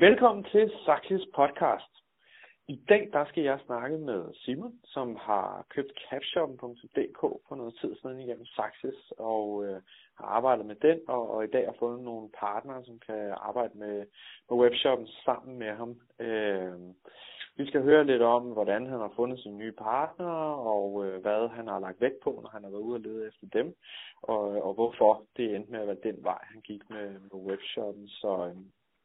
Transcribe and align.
Velkommen 0.00 0.44
til 0.44 0.72
Saxis 0.84 1.26
podcast. 1.34 1.92
I 2.68 2.76
dag 2.88 3.08
der 3.12 3.24
skal 3.24 3.42
jeg 3.42 3.58
snakke 3.66 3.98
med 3.98 4.34
Simon, 4.34 4.72
som 4.84 5.16
har 5.20 5.66
købt 5.70 5.92
capshoppen.dk 6.10 7.20
for 7.20 7.54
noget 7.54 7.74
tid 7.80 7.96
siden 7.96 8.20
igennem 8.20 8.46
Saxis 8.46 9.12
og 9.18 9.64
øh, 9.64 9.80
har 10.18 10.24
arbejdet 10.24 10.66
med 10.66 10.74
den, 10.74 10.98
og, 11.08 11.30
og 11.30 11.44
i 11.44 11.46
dag 11.46 11.64
har 11.64 11.76
fundet 11.78 12.04
nogle 12.04 12.28
partnere, 12.38 12.84
som 12.84 12.98
kan 13.06 13.34
arbejde 13.36 13.78
med, 13.78 13.96
med 14.50 14.58
webshoppen 14.58 15.06
sammen 15.24 15.58
med 15.58 15.72
ham. 15.72 16.00
Øh, 16.18 16.78
vi 17.56 17.66
skal 17.66 17.82
høre 17.82 18.04
lidt 18.04 18.22
om, 18.22 18.42
hvordan 18.42 18.86
han 18.86 18.98
har 18.98 19.12
fundet 19.16 19.40
sine 19.40 19.58
nye 19.58 19.72
partnere, 19.72 20.54
og 20.74 21.06
øh, 21.06 21.22
hvad 21.22 21.48
han 21.48 21.66
har 21.66 21.80
lagt 21.80 22.00
vægt 22.00 22.20
på, 22.24 22.40
når 22.42 22.50
han 22.50 22.64
har 22.64 22.70
været 22.70 22.82
ude 22.82 22.96
og 22.96 23.00
lede 23.00 23.26
efter 23.26 23.46
dem, 23.52 23.74
og, 24.22 24.40
og 24.40 24.74
hvorfor 24.74 25.24
det 25.36 25.54
endte 25.54 25.72
med 25.72 25.80
at 25.80 25.86
være 25.86 26.12
den 26.12 26.24
vej, 26.24 26.38
han 26.42 26.60
gik 26.60 26.90
med, 26.90 27.08
med 27.10 27.40
webshoppen. 27.50 28.08
Så 28.08 28.46
øh, 28.46 28.56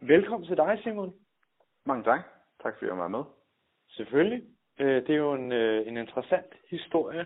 velkommen 0.08 0.48
til 0.48 0.58
dig, 0.58 0.80
Simon. 0.84 1.14
Mange 1.86 2.04
tak. 2.04 2.20
Tak 2.64 2.74
fordi 2.74 2.90
jeg 2.90 2.98
var 2.98 3.08
med. 3.08 3.24
Selvfølgelig. 3.90 4.44
Øh, 4.80 5.08
det 5.08 5.10
er 5.10 5.18
jo 5.18 5.34
en, 5.34 5.52
øh, 5.52 5.88
en 5.88 5.98
interessant 5.98 6.54
historie, 6.70 7.26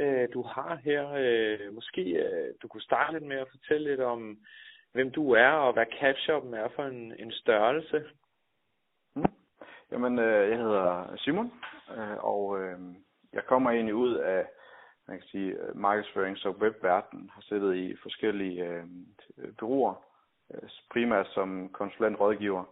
øh, 0.00 0.28
du 0.34 0.42
har 0.42 0.74
her. 0.84 1.70
Måske 1.72 2.02
du 2.62 2.68
kunne 2.68 2.82
starte 2.82 3.12
lidt 3.12 3.24
med 3.24 3.36
at 3.36 3.48
fortælle 3.50 3.90
lidt 3.90 4.00
om, 4.00 4.38
hvem 4.92 5.10
du 5.10 5.32
er, 5.32 5.50
og 5.50 5.72
hvad 5.72 5.86
CapShoppen 6.00 6.54
er 6.54 6.68
for 6.76 6.84
en, 6.84 7.14
en 7.18 7.32
størrelse. 7.32 8.04
Jamen, 9.92 10.18
øh, 10.18 10.50
jeg 10.50 10.58
hedder 10.58 11.16
Simon, 11.16 11.52
og 12.18 12.58
jeg 13.32 13.44
kommer 13.44 13.70
egentlig 13.70 13.94
ud 13.94 14.14
af 14.14 14.46
man 15.08 15.18
kan 15.18 15.28
sige, 15.28 15.56
markedsførings- 15.74 16.46
og 16.46 16.56
webverden, 16.56 17.30
har 17.34 17.42
siddet 17.42 17.76
i 17.76 17.96
forskellige 18.02 18.84
byråer, 19.58 20.09
primært 20.90 21.26
som 21.34 21.68
konsulentrådgiver, 21.68 22.64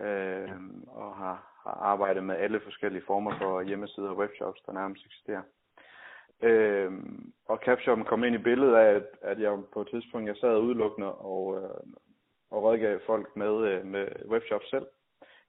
øh, 0.00 0.50
og 0.86 1.16
har, 1.16 1.36
har 1.64 1.70
arbejdet 1.70 2.24
med 2.24 2.36
alle 2.36 2.60
forskellige 2.60 3.04
former 3.06 3.38
for 3.38 3.62
hjemmesider 3.62 4.08
og 4.08 4.16
webshops, 4.16 4.60
der 4.66 4.72
nærmest 4.72 5.06
eksisterer. 5.06 5.42
Øh, 6.42 6.92
og 7.48 7.58
CapShoppen 7.64 8.06
kom 8.06 8.24
ind 8.24 8.34
i 8.34 8.46
billedet 8.48 8.74
af, 8.74 8.94
at, 8.94 9.06
at 9.22 9.40
jeg 9.40 9.58
på 9.72 9.80
et 9.80 9.88
tidspunkt 9.88 10.28
jeg 10.28 10.36
sad 10.36 10.58
udelukkende 10.58 11.14
og, 11.14 11.62
øh, 11.62 11.86
og 12.50 12.62
rådgav 12.62 13.00
folk 13.06 13.36
med, 13.36 13.68
øh, 13.68 13.86
med 13.86 14.06
webshops 14.28 14.70
selv 14.70 14.86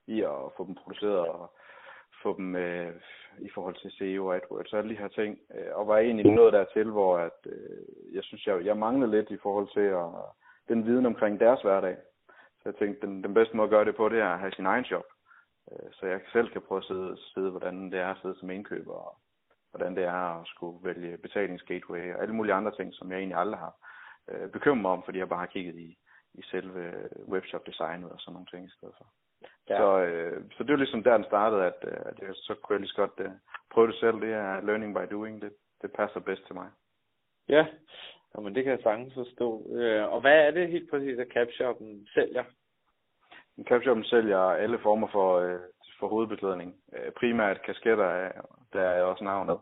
i 0.06 0.22
at 0.22 0.52
få 0.56 0.66
dem 0.66 0.74
produceret 0.74 1.18
og 1.18 1.52
få 2.22 2.36
dem 2.36 2.56
øh, 2.56 2.92
i 3.38 3.50
forhold 3.54 3.74
til 3.74 3.90
SEO 3.90 4.26
og 4.26 4.36
AdWords 4.36 4.72
og 4.72 4.78
alle 4.78 4.90
de 4.90 4.98
her 4.98 5.08
ting. 5.08 5.38
Øh, 5.54 5.74
og 5.74 5.86
var 5.86 5.98
egentlig 5.98 6.32
nået 6.32 6.52
dertil, 6.52 6.90
hvor 6.90 7.18
at, 7.18 7.38
øh, 7.46 8.14
jeg 8.14 8.24
synes, 8.24 8.46
jeg, 8.46 8.64
jeg 8.64 8.76
manglede 8.76 9.10
lidt 9.10 9.30
i 9.30 9.38
forhold 9.42 9.68
til 9.72 9.86
at, 10.02 10.10
den 10.74 10.86
viden 10.86 11.06
omkring 11.06 11.40
deres 11.40 11.62
hverdag. 11.62 11.96
Så 12.58 12.62
jeg 12.64 12.74
tænkte, 12.74 13.06
den, 13.06 13.24
den 13.24 13.34
bedste 13.34 13.56
måde 13.56 13.66
at 13.66 13.70
gøre 13.70 13.84
det 13.84 13.96
på, 13.96 14.08
det 14.08 14.20
er 14.20 14.28
at 14.28 14.38
have 14.38 14.52
sin 14.52 14.66
egen 14.66 14.84
job. 14.84 15.04
Øh, 15.72 15.88
så 15.92 16.06
jeg 16.06 16.20
selv 16.32 16.48
kan 16.50 16.62
prøve 16.62 16.78
at 16.78 16.84
sidde, 16.84 17.16
sidde 17.34 17.50
hvordan 17.50 17.92
det 17.92 18.00
er 18.00 18.10
at 18.10 18.20
sidde 18.22 18.38
som 18.38 18.50
indkøber, 18.50 18.94
og 18.94 19.16
hvordan 19.70 19.96
det 19.96 20.04
er 20.04 20.40
at 20.40 20.46
skulle 20.46 20.84
vælge 20.88 21.16
betalingsgateway 21.16 22.14
og 22.14 22.22
alle 22.22 22.34
mulige 22.34 22.54
andre 22.54 22.76
ting, 22.76 22.94
som 22.94 23.10
jeg 23.10 23.18
egentlig 23.18 23.38
aldrig 23.38 23.58
har 23.58 23.74
øh, 24.30 24.50
bekymret 24.50 24.82
mig 24.82 24.90
om, 24.90 25.02
fordi 25.04 25.18
jeg 25.18 25.28
bare 25.28 25.38
har 25.38 25.54
kigget 25.56 25.76
i, 25.76 25.98
i 26.34 26.42
selve 26.42 27.08
webshop 27.28 27.66
designet 27.66 28.10
og 28.12 28.20
sådan 28.20 28.32
nogle 28.32 28.46
ting 28.46 28.66
i 28.66 28.74
stedet 28.76 28.94
for. 28.98 29.06
Ja. 29.68 29.76
Så, 29.78 29.98
øh, 29.98 30.50
så 30.56 30.62
det 30.64 30.70
var 30.70 30.76
ligesom 30.76 31.02
der, 31.02 31.16
den 31.16 31.24
startede, 31.24 31.64
at, 31.64 31.78
øh, 31.84 32.00
at 32.04 32.18
jeg 32.18 32.28
så 32.34 32.54
kunne 32.54 32.74
jeg 32.74 32.80
lige 32.80 32.88
så 32.88 32.96
godt 32.96 33.16
øh, 33.18 33.30
prøve 33.70 33.86
det 33.86 33.94
selv. 33.94 34.20
Det 34.20 34.32
er 34.32 34.60
learning 34.60 34.94
by 34.94 35.14
doing. 35.14 35.42
Det, 35.42 35.52
det 35.82 35.92
passer 35.92 36.20
bedst 36.20 36.46
til 36.46 36.54
mig. 36.54 36.68
Ja, 37.48 37.66
men 38.40 38.54
det 38.54 38.64
kan 38.64 38.72
jeg 38.72 38.80
sagtens 38.82 39.14
forstå. 39.14 39.76
Øh, 39.76 40.12
og 40.12 40.20
hvad 40.20 40.46
er 40.46 40.50
det 40.50 40.68
helt 40.68 40.90
præcis, 40.90 41.18
at 41.18 41.28
CapShoppen 41.32 42.06
sælger? 42.14 42.44
CapShoppen 43.68 44.04
sælger 44.04 44.38
alle 44.38 44.78
former 44.78 45.08
for, 45.08 45.38
øh, 45.38 45.60
for 45.98 46.08
hovedbeklædning. 46.08 46.76
Øh, 46.92 47.12
primært 47.12 47.62
kasketter, 47.62 48.32
der 48.72 48.80
er 48.82 49.02
også 49.02 49.24
navnet. 49.24 49.58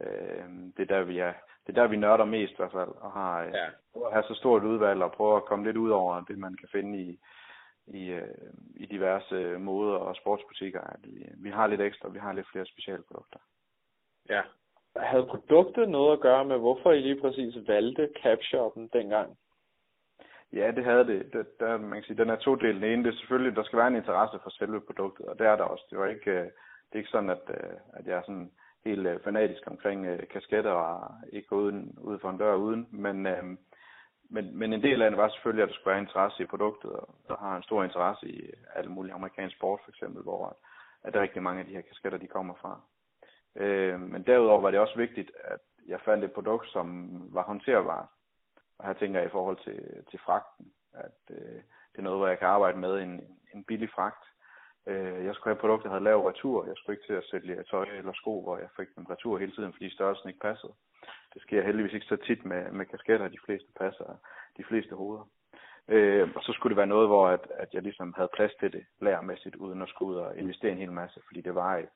Øh, 0.00 0.44
det 0.76 0.90
er 0.90 0.94
der, 0.96 1.02
vi 1.02 1.18
er 1.18 1.32
det 1.66 1.78
er 1.78 1.82
der, 1.82 1.88
vi 1.88 1.96
nørder 1.96 2.24
mest 2.24 2.52
i 2.52 2.56
hvert 2.56 2.72
fald, 2.72 2.88
og 2.88 3.12
har, 3.12 3.44
øh, 3.44 3.52
ja. 3.54 3.66
har 4.12 4.22
så 4.22 4.34
stort 4.34 4.64
udvalg 4.64 5.02
og 5.02 5.12
prøver 5.12 5.36
at 5.36 5.44
komme 5.44 5.64
lidt 5.64 5.76
ud 5.76 5.90
over 5.90 6.20
det, 6.20 6.38
man 6.38 6.54
kan 6.54 6.68
finde 6.72 6.98
i, 6.98 7.18
i, 7.86 8.06
øh, 8.10 8.28
i 8.76 8.86
diverse 8.86 9.58
moder 9.58 9.96
og 9.96 10.16
sportsbutikker, 10.16 10.80
at 10.80 11.00
vi, 11.02 11.26
vi 11.36 11.50
har 11.50 11.66
lidt 11.66 11.80
ekstra, 11.80 12.08
vi 12.08 12.18
har 12.18 12.32
lidt 12.32 12.46
flere 12.52 12.66
specialprodukter. 12.66 13.38
Ja. 14.28 14.42
Havde 14.96 15.26
produktet 15.26 15.88
noget 15.88 16.12
at 16.12 16.20
gøre 16.20 16.44
med, 16.44 16.58
hvorfor 16.58 16.92
I 16.92 17.00
lige 17.00 17.20
præcis 17.20 17.68
valgte 17.68 18.08
CapShop'en 18.18 18.88
dengang? 18.92 19.38
Ja, 20.52 20.70
det 20.70 20.84
havde 20.84 21.06
det. 21.06 21.32
det 21.32 21.60
der, 21.60 21.78
man 21.78 21.92
kan 21.92 22.02
sige, 22.02 22.16
den 22.16 22.30
er 22.30 22.36
to 22.36 22.54
dele. 22.54 22.80
Den 22.80 22.92
ene, 22.92 23.04
det 23.04 23.14
er 23.14 23.18
selvfølgelig, 23.18 23.56
der 23.56 23.62
skal 23.62 23.78
være 23.78 23.88
en 23.88 23.96
interesse 23.96 24.38
for 24.42 24.50
selve 24.50 24.80
produktet, 24.80 25.26
og 25.26 25.38
det 25.38 25.46
er 25.46 25.56
der 25.56 25.64
også. 25.64 25.84
Det 25.90 25.98
var 25.98 26.06
ikke, 26.06 26.30
øh, 26.30 26.44
det 26.44 26.92
er 26.92 26.98
ikke 26.98 27.10
sådan, 27.10 27.30
at, 27.30 27.42
øh, 27.48 27.76
at 27.92 28.06
jeg 28.06 28.16
er 28.16 28.22
sådan 28.22 28.50
helt 28.84 29.06
øh, 29.06 29.20
fanatisk 29.24 29.62
omkring 29.66 30.28
kasketter 30.30 30.70
og 30.70 31.14
ikke 31.32 31.48
gå 31.48 31.56
uden, 31.56 31.98
ud 32.00 32.18
for 32.18 32.30
en 32.30 32.38
dør 32.38 32.54
uden, 32.54 32.88
men, 32.90 33.22
men, 34.30 34.58
men 34.58 34.72
en 34.72 34.82
del 34.82 35.02
af 35.02 35.10
det 35.10 35.18
var 35.18 35.28
selvfølgelig, 35.28 35.62
at 35.62 35.68
der 35.68 35.74
skulle 35.74 35.92
være 35.92 36.02
interesse 36.02 36.42
i 36.42 36.46
produktet, 36.46 36.92
og 36.92 37.14
der 37.28 37.36
har 37.36 37.56
en 37.56 37.62
stor 37.62 37.84
interesse 37.84 38.28
i 38.28 38.50
alle 38.74 38.90
mulige 38.90 39.14
amerikanske 39.14 39.58
sport 39.58 39.80
for 39.84 39.90
eksempel, 39.90 40.22
hvor 40.22 40.56
at 41.04 41.12
der 41.12 41.18
er 41.18 41.22
rigtig 41.22 41.42
mange 41.42 41.60
af 41.60 41.66
de 41.66 41.72
her 41.72 41.80
kasketter, 41.80 42.18
de 42.18 42.26
kommer 42.26 42.54
fra. 42.54 42.80
Øh, 43.56 44.00
men 44.00 44.22
derudover 44.22 44.60
var 44.60 44.70
det 44.70 44.80
også 44.80 44.96
vigtigt, 44.96 45.30
at 45.44 45.60
jeg 45.86 46.00
fandt 46.00 46.24
et 46.24 46.32
produkt, 46.32 46.68
som 46.68 47.12
var 47.34 47.42
håndterbart. 47.42 48.08
Og 48.78 48.86
her 48.86 48.92
tænker 48.92 49.20
jeg 49.20 49.28
i 49.28 49.32
forhold 49.32 49.58
til, 49.64 50.04
til 50.10 50.18
fragten, 50.18 50.72
at 50.94 51.20
øh, 51.30 51.60
det 51.92 51.98
er 51.98 52.02
noget, 52.02 52.18
hvor 52.18 52.28
jeg 52.28 52.38
kan 52.38 52.48
arbejde 52.48 52.78
med 52.78 52.98
en, 52.98 53.20
en 53.54 53.64
billig 53.64 53.90
fragt. 53.90 54.24
Øh, 54.86 55.24
jeg 55.24 55.34
skulle 55.34 55.50
have 55.50 55.58
et 55.58 55.60
produkt, 55.60 55.82
der 55.84 55.88
havde 55.88 56.04
lav 56.04 56.26
retur. 56.26 56.66
Jeg 56.66 56.74
skulle 56.76 56.96
ikke 56.96 57.06
til 57.06 57.20
at 57.20 57.28
sælge 57.30 57.62
tøj 57.62 57.86
eller 57.98 58.12
sko, 58.12 58.42
hvor 58.42 58.58
jeg 58.58 58.68
fik 58.76 58.88
dem 58.96 59.04
retur 59.04 59.38
hele 59.38 59.52
tiden, 59.52 59.72
fordi 59.72 59.94
størrelsen 59.94 60.28
ikke 60.28 60.40
passede. 60.40 60.72
Det 61.34 61.42
sker 61.42 61.62
heldigvis 61.62 61.94
ikke 61.94 62.06
så 62.06 62.16
tit 62.16 62.44
med, 62.44 62.70
med 62.72 62.86
kasketter, 62.86 63.28
de 63.28 63.44
fleste 63.46 63.72
passer 63.80 64.16
de 64.56 64.64
fleste 64.64 64.94
hoveder. 64.94 65.24
Øh, 65.88 66.28
og 66.36 66.42
så 66.42 66.52
skulle 66.52 66.70
det 66.70 66.76
være 66.76 66.94
noget, 66.94 67.08
hvor 67.08 67.28
at, 67.28 67.46
at 67.50 67.74
jeg 67.74 67.82
ligesom 67.82 68.14
havde 68.16 68.34
plads 68.34 68.52
til 68.60 68.72
det 68.72 68.84
lærermæssigt, 69.00 69.56
uden 69.56 69.82
at 69.82 69.88
skulle 69.88 70.12
ud 70.12 70.16
og 70.16 70.38
investere 70.38 70.72
en 70.72 70.78
hel 70.78 70.92
masse, 70.92 71.20
fordi 71.26 71.40
det 71.40 71.54
var 71.54 71.76
et, 71.76 71.88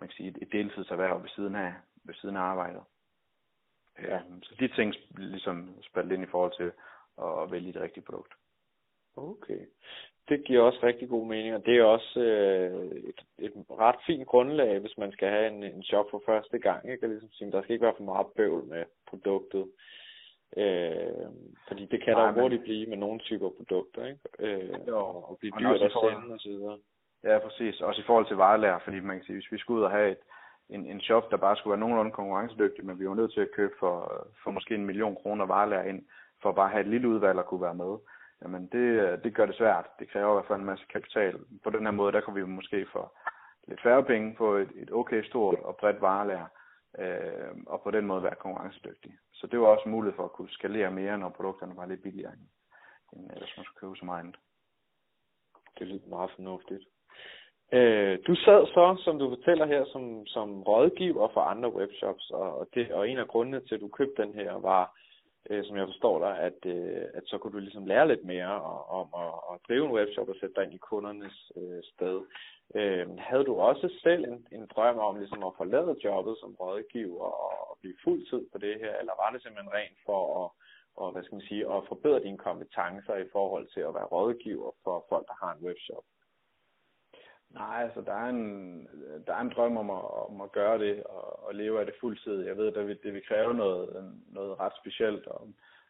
man 0.00 0.08
kan 0.08 0.16
sige, 0.16 0.34
et 0.42 0.52
deltidserhverv 0.52 1.22
ved 1.22 1.28
siden 1.28 1.54
af, 1.54 1.72
ved 2.04 2.14
siden 2.14 2.36
af 2.36 2.40
arbejdet. 2.40 2.82
Ja. 4.02 4.16
Øh, 4.16 4.22
så 4.42 4.54
de 4.60 4.68
ting 4.68 4.94
ligesom 5.16 5.74
spaldt 5.82 6.12
ind 6.12 6.22
i 6.22 6.30
forhold 6.30 6.52
til 6.56 6.72
at 7.22 7.50
vælge 7.50 7.72
det 7.72 7.82
rigtige 7.82 8.04
produkt. 8.04 8.34
Okay. 9.16 9.66
Det 10.28 10.44
giver 10.44 10.62
også 10.62 10.78
rigtig 10.82 11.08
god 11.08 11.26
mening, 11.26 11.54
og 11.54 11.66
det 11.66 11.76
er 11.76 11.84
også 11.84 12.20
øh, 12.20 12.86
et, 12.86 13.20
et 13.38 13.52
ret 13.70 13.96
fint 14.06 14.26
grundlag, 14.26 14.78
hvis 14.78 14.98
man 14.98 15.12
skal 15.12 15.28
have 15.28 15.46
en, 15.48 15.62
en 15.64 15.82
shop 15.82 16.06
for 16.10 16.22
første 16.26 16.58
gang. 16.58 16.90
Ikke? 16.90 17.08
Ligesom 17.08 17.32
sige, 17.32 17.52
der 17.52 17.62
skal 17.62 17.72
ikke 17.72 17.84
være 17.84 17.94
for 17.96 18.04
meget 18.04 18.26
bøvl 18.36 18.64
med 18.64 18.84
produktet. 19.06 19.66
Øh, 20.56 21.28
fordi 21.68 21.86
det 21.86 22.02
kan 22.04 22.14
Nej, 22.14 22.22
der 22.22 22.32
jo 22.32 22.40
hurtigt 22.40 22.62
blive 22.62 22.86
med 22.86 22.96
nogle 22.96 23.20
typer 23.20 23.50
produkter, 23.50 24.06
ikke? 24.06 24.20
Øh, 24.38 24.74
jo, 24.88 24.98
og 24.98 25.38
blive 25.38 25.52
dyrt 25.60 25.82
at 25.82 25.92
sende 25.92 26.34
og 26.34 26.40
så 26.40 26.48
videre. 26.48 26.78
Ja, 27.24 27.38
præcis. 27.38 27.80
Også 27.80 28.00
i 28.00 28.04
forhold 28.04 28.26
til 28.26 28.36
varelærer, 28.36 28.78
fordi 28.78 29.00
man 29.00 29.16
kan 29.16 29.24
sige, 29.24 29.36
hvis 29.36 29.52
vi 29.52 29.58
skulle 29.58 29.78
ud 29.78 29.84
og 29.84 29.90
have 29.90 30.10
et, 30.10 30.18
en, 30.68 30.86
en 30.86 31.00
shop, 31.00 31.30
der 31.30 31.36
bare 31.36 31.56
skulle 31.56 31.72
være 31.72 31.80
nogenlunde 31.80 32.12
konkurrencedygtig, 32.12 32.84
men 32.86 32.98
vi 32.98 33.08
var 33.08 33.14
nødt 33.14 33.32
til 33.32 33.40
at 33.40 33.54
købe 33.56 33.74
for, 33.78 34.26
for 34.42 34.50
måske 34.50 34.74
en 34.74 34.86
million 34.86 35.16
kroner 35.16 35.46
varelærer 35.46 35.84
ind, 35.84 36.06
for 36.42 36.48
at 36.48 36.54
bare 36.54 36.68
have 36.68 36.80
et 36.80 36.88
lille 36.88 37.08
udvalg 37.08 37.38
at 37.38 37.46
kunne 37.46 37.62
være 37.62 37.74
med. 37.74 37.98
Jamen 38.42 38.66
det, 38.72 39.24
det 39.24 39.34
gør 39.34 39.46
det 39.46 39.56
svært. 39.56 39.86
Det 39.98 40.10
kræver 40.10 40.30
i 40.30 40.34
hvert 40.34 40.46
fald 40.46 40.60
en 40.60 40.66
masse 40.66 40.84
kapital. 40.92 41.38
På 41.64 41.70
den 41.70 41.82
her 41.84 41.90
måde, 41.90 42.12
der 42.12 42.20
kunne 42.20 42.40
vi 42.40 42.46
måske 42.46 42.86
få 42.92 43.08
lidt 43.68 43.82
færre 43.82 44.04
penge 44.04 44.34
på 44.34 44.54
et, 44.54 44.70
et 44.74 44.92
okay 44.92 45.22
stort 45.22 45.58
og 45.58 45.76
bredt 45.76 46.00
varelærer, 46.00 46.46
øh, 46.98 47.56
og 47.66 47.82
på 47.82 47.90
den 47.90 48.06
måde 48.06 48.22
være 48.22 48.34
konkurrencedygtig. 48.34 49.18
Så 49.32 49.46
det 49.46 49.60
var 49.60 49.66
også 49.66 49.84
en 49.84 49.90
mulighed 49.90 50.16
for 50.16 50.24
at 50.24 50.32
kunne 50.32 50.50
skalere 50.50 50.90
mere, 50.90 51.18
når 51.18 51.28
produkterne 51.28 51.76
var 51.76 51.86
lidt 51.86 52.02
billigere, 52.02 52.32
end, 52.32 52.46
end 53.12 53.30
hvis 53.30 53.56
man 53.56 53.64
skulle 53.64 53.80
købe 53.80 53.96
så 53.96 54.04
meget 54.04 54.20
andet. 54.20 54.36
Det 55.78 55.86
lyder 55.86 56.08
meget 56.08 56.30
fornuftigt. 56.36 56.84
Øh, 57.72 58.18
du 58.26 58.34
sad 58.34 58.66
så, 58.66 59.02
som 59.04 59.18
du 59.18 59.28
fortæller 59.28 59.66
her, 59.66 59.84
som, 59.92 60.26
som 60.26 60.62
rådgiver 60.62 61.28
for 61.34 61.40
andre 61.40 61.74
webshops, 61.74 62.30
og, 62.30 62.68
det, 62.74 62.92
og 62.92 63.08
en 63.08 63.18
af 63.18 63.28
grundene 63.28 63.60
til, 63.60 63.74
at 63.74 63.80
du 63.80 63.88
købte 63.88 64.22
den 64.22 64.34
her, 64.34 64.52
var, 64.52 64.98
øh, 65.50 65.64
som 65.64 65.76
jeg 65.76 65.86
forstår 65.86 66.18
dig, 66.18 66.38
at, 66.38 66.58
øh, 66.66 67.04
at 67.14 67.22
så 67.26 67.38
kunne 67.38 67.52
du 67.52 67.58
ligesom 67.58 67.86
lære 67.86 68.08
lidt 68.08 68.24
mere 68.24 68.62
om 69.00 69.08
at, 69.24 69.34
at 69.50 69.60
drive 69.68 69.84
en 69.86 69.92
webshop 69.92 70.28
og 70.28 70.36
sætte 70.40 70.54
dig 70.54 70.64
ind 70.64 70.74
i 70.74 70.86
kundernes 70.88 71.52
øh, 71.56 71.82
sted. 71.92 72.20
Øh, 72.74 73.06
havde 73.18 73.44
du 73.44 73.54
også 73.56 73.88
selv 74.02 74.24
en, 74.24 74.46
en 74.52 74.66
drøm 74.74 74.98
om 74.98 75.16
ligesom 75.16 75.44
at 75.44 75.56
forlade 75.56 75.96
jobbet 76.04 76.36
som 76.40 76.54
rådgiver 76.60 77.24
og, 77.24 77.70
og 77.70 77.78
blive 77.80 77.96
fuldtid 78.04 78.42
på 78.52 78.58
det 78.58 78.74
her, 78.82 78.94
eller 79.00 79.12
var 79.22 79.30
det 79.30 79.42
simpelthen 79.42 79.72
rent 79.72 79.98
for 80.06 80.20
at, 80.44 80.50
og, 80.96 81.12
hvad 81.12 81.22
skal 81.22 81.34
man 81.34 81.48
sige, 81.48 81.72
at 81.72 81.88
forbedre 81.88 82.22
dine 82.22 82.38
kompetencer 82.38 83.16
i 83.16 83.28
forhold 83.32 83.66
til 83.74 83.80
at 83.80 83.94
være 83.94 84.12
rådgiver 84.16 84.70
for 84.84 85.06
folk, 85.08 85.26
der 85.26 85.36
har 85.42 85.52
en 85.54 85.64
webshop? 85.66 86.04
Nej, 87.50 87.82
altså 87.82 88.00
der 88.00 88.12
er 88.12 88.28
en, 88.28 88.88
der 89.26 89.34
er 89.34 89.40
en 89.40 89.52
drøm 89.56 89.76
om 89.76 89.90
at, 89.90 90.28
om 90.30 90.40
at 90.40 90.52
gøre 90.52 90.78
det 90.78 91.02
og, 91.04 91.46
og 91.46 91.54
leve 91.54 91.80
af 91.80 91.86
det 91.86 91.94
fuldtid. 92.00 92.46
Jeg 92.46 92.56
ved, 92.56 92.66
at 92.66 92.74
det 92.74 92.86
vil, 92.86 92.98
det 93.02 93.14
vil 93.14 93.26
kræve 93.28 93.54
noget, 93.54 94.12
noget 94.32 94.60
ret 94.60 94.72
specielt, 94.80 95.26
og, 95.26 95.40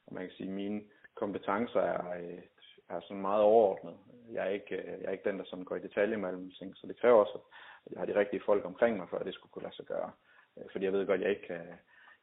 og 0.06 0.14
man 0.14 0.22
kan 0.22 0.32
sige, 0.36 0.48
at 0.48 0.54
mine 0.54 0.82
kompetencer 1.14 1.80
er, 1.80 2.20
øh, 2.20 2.42
er 2.88 3.00
sådan 3.00 3.20
meget 3.20 3.42
overordnet. 3.42 3.96
Jeg 4.32 4.46
er 4.46 4.50
ikke, 4.50 4.76
øh, 4.76 5.00
jeg 5.00 5.08
er 5.08 5.10
ikke 5.10 5.30
den, 5.30 5.38
der 5.38 5.44
sådan 5.44 5.64
går 5.64 5.76
i 5.76 5.86
detalje 5.88 6.16
med 6.16 6.28
alle 6.28 6.52
ting, 6.58 6.76
så 6.76 6.86
det 6.86 7.00
kræver 7.00 7.24
også, 7.24 7.38
at 7.86 7.92
jeg 7.92 8.00
har 8.00 8.06
de 8.06 8.18
rigtige 8.18 8.42
folk 8.46 8.64
omkring 8.64 8.96
mig, 8.96 9.08
for 9.08 9.16
at 9.16 9.26
det 9.26 9.34
skulle 9.34 9.52
kunne 9.52 9.62
lade 9.62 9.76
sig 9.76 9.86
gøre. 9.86 10.10
Øh, 10.56 10.64
fordi 10.72 10.84
jeg 10.84 10.92
ved 10.92 11.06
godt, 11.06 11.20
at 11.20 11.26
jeg 11.26 11.30
ikke 11.30 11.46
kan, 11.46 11.62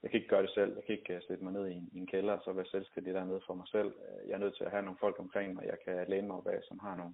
jeg 0.04 0.12
kan 0.12 0.20
ikke 0.20 0.34
gøre 0.34 0.42
det 0.42 0.50
selv. 0.54 0.76
Jeg 0.76 0.84
kan 0.84 0.96
ikke 0.96 1.22
sætte 1.28 1.44
mig 1.44 1.54
ned 1.54 1.68
i 1.68 1.74
en, 1.74 1.90
i 1.94 2.00
en 2.00 2.08
kælder 2.08 2.34
og 2.34 2.42
så 2.44 2.52
være 2.52 2.66
selvstændig 2.66 3.14
dernede 3.14 3.42
for 3.48 3.54
mig 3.54 3.68
selv. 3.68 3.94
Jeg 4.28 4.34
er 4.34 4.44
nødt 4.44 4.56
til 4.58 4.64
at 4.64 4.72
have 4.72 4.84
nogle 4.84 4.98
folk 5.00 5.20
omkring 5.20 5.54
mig, 5.54 5.66
jeg 5.66 5.80
kan 5.86 6.06
læne 6.08 6.28
mig 6.28 6.36
op 6.36 6.48
af, 6.48 6.60
som 6.64 6.80
har 6.80 6.96
nogle 6.96 7.14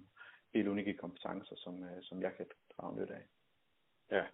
helt 0.54 0.68
unikke 0.68 0.94
kompetencer, 0.94 1.56
som, 1.56 1.84
som 2.02 2.22
jeg 2.22 2.32
kan 2.36 2.46
drage 2.76 2.96
nyt 2.96 3.10
af. 3.10 3.22
Ja. 4.10 4.24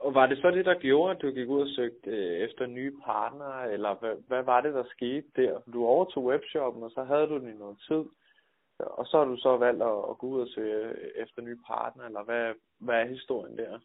Og 0.00 0.14
var 0.14 0.26
det 0.26 0.38
så 0.38 0.50
det, 0.50 0.64
der 0.64 0.78
gjorde, 0.78 1.14
at 1.14 1.22
du 1.22 1.30
gik 1.30 1.48
ud 1.48 1.60
og 1.60 1.68
søgte 1.68 2.10
øh, 2.10 2.38
efter 2.38 2.66
nye 2.66 2.96
partnere, 3.04 3.72
eller 3.72 3.94
hvad, 3.94 4.16
hvad 4.26 4.42
var 4.42 4.60
det, 4.60 4.74
der 4.74 4.84
skete 4.84 5.26
der? 5.36 5.60
Du 5.72 5.86
overtog 5.86 6.24
webshoppen, 6.24 6.82
og 6.82 6.90
så 6.90 7.04
havde 7.04 7.26
du 7.26 7.38
den 7.38 7.48
i 7.48 7.58
noget 7.58 7.78
tid, 7.88 8.04
og 8.78 9.06
så 9.06 9.18
har 9.18 9.24
du 9.24 9.36
så 9.36 9.56
valgt 9.56 9.82
at, 9.82 9.98
at 10.10 10.18
gå 10.18 10.26
ud 10.26 10.40
og 10.40 10.48
søge 10.48 10.96
efter 11.16 11.42
nye 11.42 11.58
partnere, 11.66 12.06
eller 12.06 12.22
hvad, 12.22 12.54
hvad 12.78 12.94
er 13.00 13.04
historien 13.04 13.58
der? 13.58 13.78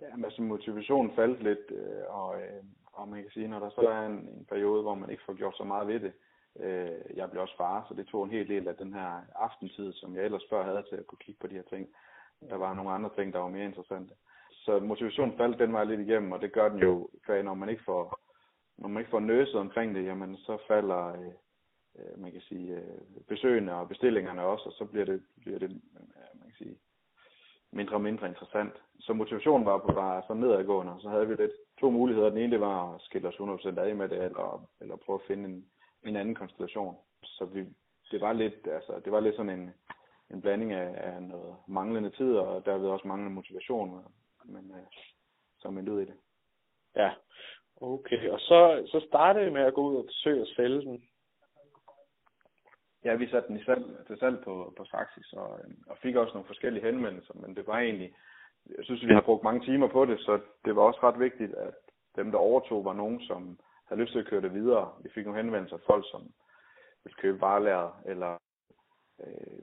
Ja, 0.00 0.24
altså 0.24 0.42
motivationen 0.42 1.14
faldt 1.14 1.42
lidt, 1.42 1.70
øh, 1.70 2.02
og, 2.08 2.42
øh, 2.42 2.64
og 2.92 3.08
man 3.08 3.22
kan 3.22 3.30
sige, 3.30 3.48
når 3.48 3.58
der 3.58 3.70
så 3.70 3.80
er 3.80 4.06
en, 4.06 4.12
en 4.12 4.46
periode, 4.48 4.82
hvor 4.82 4.94
man 4.94 5.10
ikke 5.10 5.22
får 5.26 5.34
gjort 5.34 5.56
så 5.56 5.64
meget 5.64 5.88
ved 5.88 6.00
det, 6.00 6.12
øh, 6.60 7.16
jeg 7.16 7.30
blev 7.30 7.42
også 7.42 7.56
far, 7.56 7.86
så 7.88 7.94
det 7.94 8.06
tog 8.06 8.24
en 8.24 8.30
hel 8.30 8.48
del 8.48 8.68
af 8.68 8.76
den 8.76 8.94
her 8.94 9.10
aftentid, 9.34 9.92
som 9.92 10.16
jeg 10.16 10.24
ellers 10.24 10.46
før 10.50 10.64
havde 10.64 10.84
til 10.88 10.96
at 10.96 11.06
kunne 11.06 11.24
kigge 11.24 11.40
på 11.40 11.46
de 11.46 11.54
her 11.54 11.62
ting. 11.62 11.88
Der 12.50 12.56
var 12.56 12.74
nogle 12.74 12.90
andre 12.90 13.10
ting, 13.16 13.32
der 13.32 13.38
var 13.38 13.48
mere 13.48 13.64
interessante. 13.64 14.14
Så 14.50 14.80
motivationen 14.80 15.36
faldt 15.36 15.58
den 15.58 15.72
vej 15.72 15.84
lidt 15.84 16.00
igennem, 16.00 16.32
og 16.32 16.40
det 16.40 16.52
gør 16.52 16.68
den 16.68 16.78
jo, 16.78 17.08
når 17.28 17.54
man 17.54 17.68
ikke 17.68 17.82
får, 17.84 18.20
når 18.78 18.88
man 18.88 19.00
ikke 19.00 19.10
får 19.10 19.20
nøset 19.20 19.54
omkring 19.54 19.94
det, 19.94 20.04
jamen 20.04 20.36
så 20.36 20.58
falder, 20.68 21.06
øh, 21.06 21.32
øh 21.98 22.20
man 22.20 22.32
kan 22.32 22.40
sige, 22.40 22.74
øh, 22.74 23.22
besøgende 23.28 23.72
og 23.72 23.88
bestillingerne 23.88 24.42
også, 24.42 24.64
og 24.64 24.72
så 24.72 24.84
bliver 24.84 25.04
det, 25.04 25.22
bliver 25.40 25.58
det 25.58 25.70
øh, 25.70 26.40
man 26.40 26.48
kan 26.48 26.56
sige, 26.58 26.76
mindre 27.72 27.94
og 27.94 28.00
mindre 28.00 28.28
interessant. 28.28 28.72
Så 29.00 29.12
motivationen 29.12 29.66
var 29.66 29.78
på 29.78 29.92
var 29.92 30.24
så 30.26 30.34
nedadgående, 30.34 30.92
og 30.92 31.00
så 31.00 31.08
havde 31.08 31.28
vi 31.28 31.34
lidt 31.34 31.52
to 31.80 31.90
muligheder. 31.90 32.28
Den 32.28 32.38
ene 32.38 32.52
det 32.52 32.60
var 32.60 32.94
at 32.94 33.00
skille 33.00 33.28
os 33.28 33.34
100% 33.34 33.80
af 33.80 33.96
med 33.96 34.08
det, 34.08 34.24
eller, 34.24 34.68
eller 34.80 34.96
prøve 34.96 35.18
at 35.20 35.26
finde 35.26 35.48
en, 35.48 35.64
en 36.08 36.16
anden 36.16 36.34
konstellation. 36.34 36.96
Så 37.24 37.44
vi, 37.44 37.64
det 38.10 38.20
var 38.20 38.32
lidt, 38.32 38.66
altså, 38.66 39.00
det 39.04 39.12
var 39.12 39.20
lidt 39.20 39.36
sådan 39.36 39.60
en, 39.60 39.70
en 40.30 40.40
blanding 40.40 40.72
af, 40.72 40.94
af 40.96 41.22
noget 41.22 41.56
manglende 41.68 42.10
tid, 42.10 42.36
og 42.36 42.66
derved 42.66 42.88
også 42.88 43.08
manglende 43.08 43.34
motivation 43.34 44.04
men 44.48 44.70
øh, 44.70 44.86
som 45.58 45.78
endte 45.78 45.92
ud 45.92 46.00
i 46.00 46.04
det. 46.04 46.14
Ja, 46.96 47.10
okay. 47.76 48.28
Og 48.28 48.40
så, 48.40 48.86
så 48.86 49.06
startede 49.08 49.44
vi 49.44 49.50
med 49.50 49.62
at 49.62 49.74
gå 49.74 49.82
ud 49.90 49.96
og 49.96 50.04
forsøge 50.04 50.40
at 50.40 50.48
sælge 50.56 50.80
den. 50.80 51.08
Ja, 53.04 53.14
vi 53.14 53.30
satte 53.30 53.48
den 53.48 53.60
i 53.60 53.64
salg, 53.64 54.06
til 54.06 54.18
salg 54.18 54.44
på, 54.44 54.74
på 54.76 54.84
Saxis, 54.84 55.32
og, 55.32 55.60
øh, 55.60 55.74
og 55.86 55.98
fik 55.98 56.16
også 56.16 56.34
nogle 56.34 56.46
forskellige 56.46 56.84
henvendelser, 56.84 57.34
men 57.34 57.56
det 57.56 57.66
var 57.66 57.78
egentlig, 57.78 58.14
jeg 58.66 58.84
synes, 58.84 59.06
vi 59.06 59.12
har 59.12 59.20
brugt 59.20 59.44
mange 59.44 59.64
timer 59.64 59.88
på 59.88 60.04
det, 60.04 60.20
så 60.20 60.40
det 60.64 60.76
var 60.76 60.82
også 60.82 61.00
ret 61.02 61.20
vigtigt, 61.20 61.54
at 61.54 61.74
dem, 62.16 62.30
der 62.30 62.38
overtog, 62.38 62.84
var 62.84 62.92
nogen, 62.92 63.20
som 63.20 63.58
havde 63.88 64.00
lyst 64.00 64.12
til 64.12 64.18
at 64.18 64.26
køre 64.26 64.40
det 64.40 64.54
videre. 64.54 64.92
Vi 65.02 65.08
fik 65.14 65.24
nogle 65.24 65.42
henvendelser 65.42 65.76
af 65.76 65.82
folk, 65.86 66.04
som 66.10 66.22
ville 67.04 67.16
købe 67.16 67.40
varelager, 67.40 68.02
eller 68.06 68.36
øh, 69.24 69.62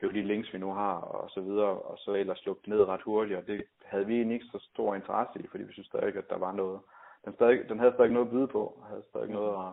købe 0.00 0.14
de 0.14 0.22
links, 0.22 0.52
vi 0.52 0.58
nu 0.58 0.72
har, 0.72 0.96
og 0.96 1.30
så 1.30 1.40
videre, 1.40 1.80
og 1.80 1.98
så 1.98 2.14
ellers 2.14 2.46
lukke 2.46 2.70
ned 2.70 2.84
ret 2.84 3.02
hurtigt, 3.02 3.38
og 3.38 3.46
det 3.46 3.64
havde 3.84 4.06
vi 4.06 4.20
en 4.20 4.30
ikke 4.30 4.44
så 4.44 4.58
stor 4.72 4.94
interesse 4.94 5.40
i, 5.40 5.46
fordi 5.46 5.64
vi 5.64 5.72
synes 5.72 5.86
stadig, 5.86 6.16
at 6.16 6.30
der 6.30 6.38
var 6.38 6.52
noget. 6.52 6.80
Den, 7.24 7.34
stadig, 7.34 7.68
den 7.68 7.78
havde 7.78 7.94
stadig 7.94 8.12
noget 8.12 8.26
at 8.26 8.32
byde 8.32 8.48
på, 8.48 8.66
og 8.66 8.86
havde 8.86 9.04
stadig 9.10 9.30
noget 9.30 9.66
at, 9.66 9.72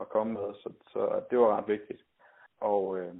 at 0.00 0.08
komme 0.08 0.32
med, 0.32 0.54
så, 0.54 0.72
så 0.92 1.22
det 1.30 1.38
var 1.38 1.56
ret 1.56 1.68
vigtigt. 1.68 2.02
Og 2.60 2.98
øh, 2.98 3.14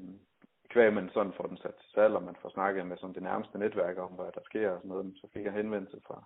kvæg 0.69 0.93
man 0.93 1.11
sådan 1.15 1.33
får 1.33 1.47
den 1.47 1.57
sat 1.57 1.75
til 1.75 1.91
salg, 1.95 2.15
og 2.15 2.23
man 2.23 2.37
får 2.43 2.49
snakket 2.49 2.87
med 2.87 2.97
sådan 2.97 3.15
det 3.15 3.23
nærmeste 3.23 3.59
netværk 3.59 3.99
om, 3.99 4.11
hvad 4.11 4.33
der 4.35 4.41
sker 4.45 4.71
og 4.71 4.79
sådan 4.79 4.89
noget, 4.89 5.15
så 5.21 5.29
fik 5.33 5.45
jeg 5.45 5.53
henvendelse 5.53 6.01
fra 6.07 6.25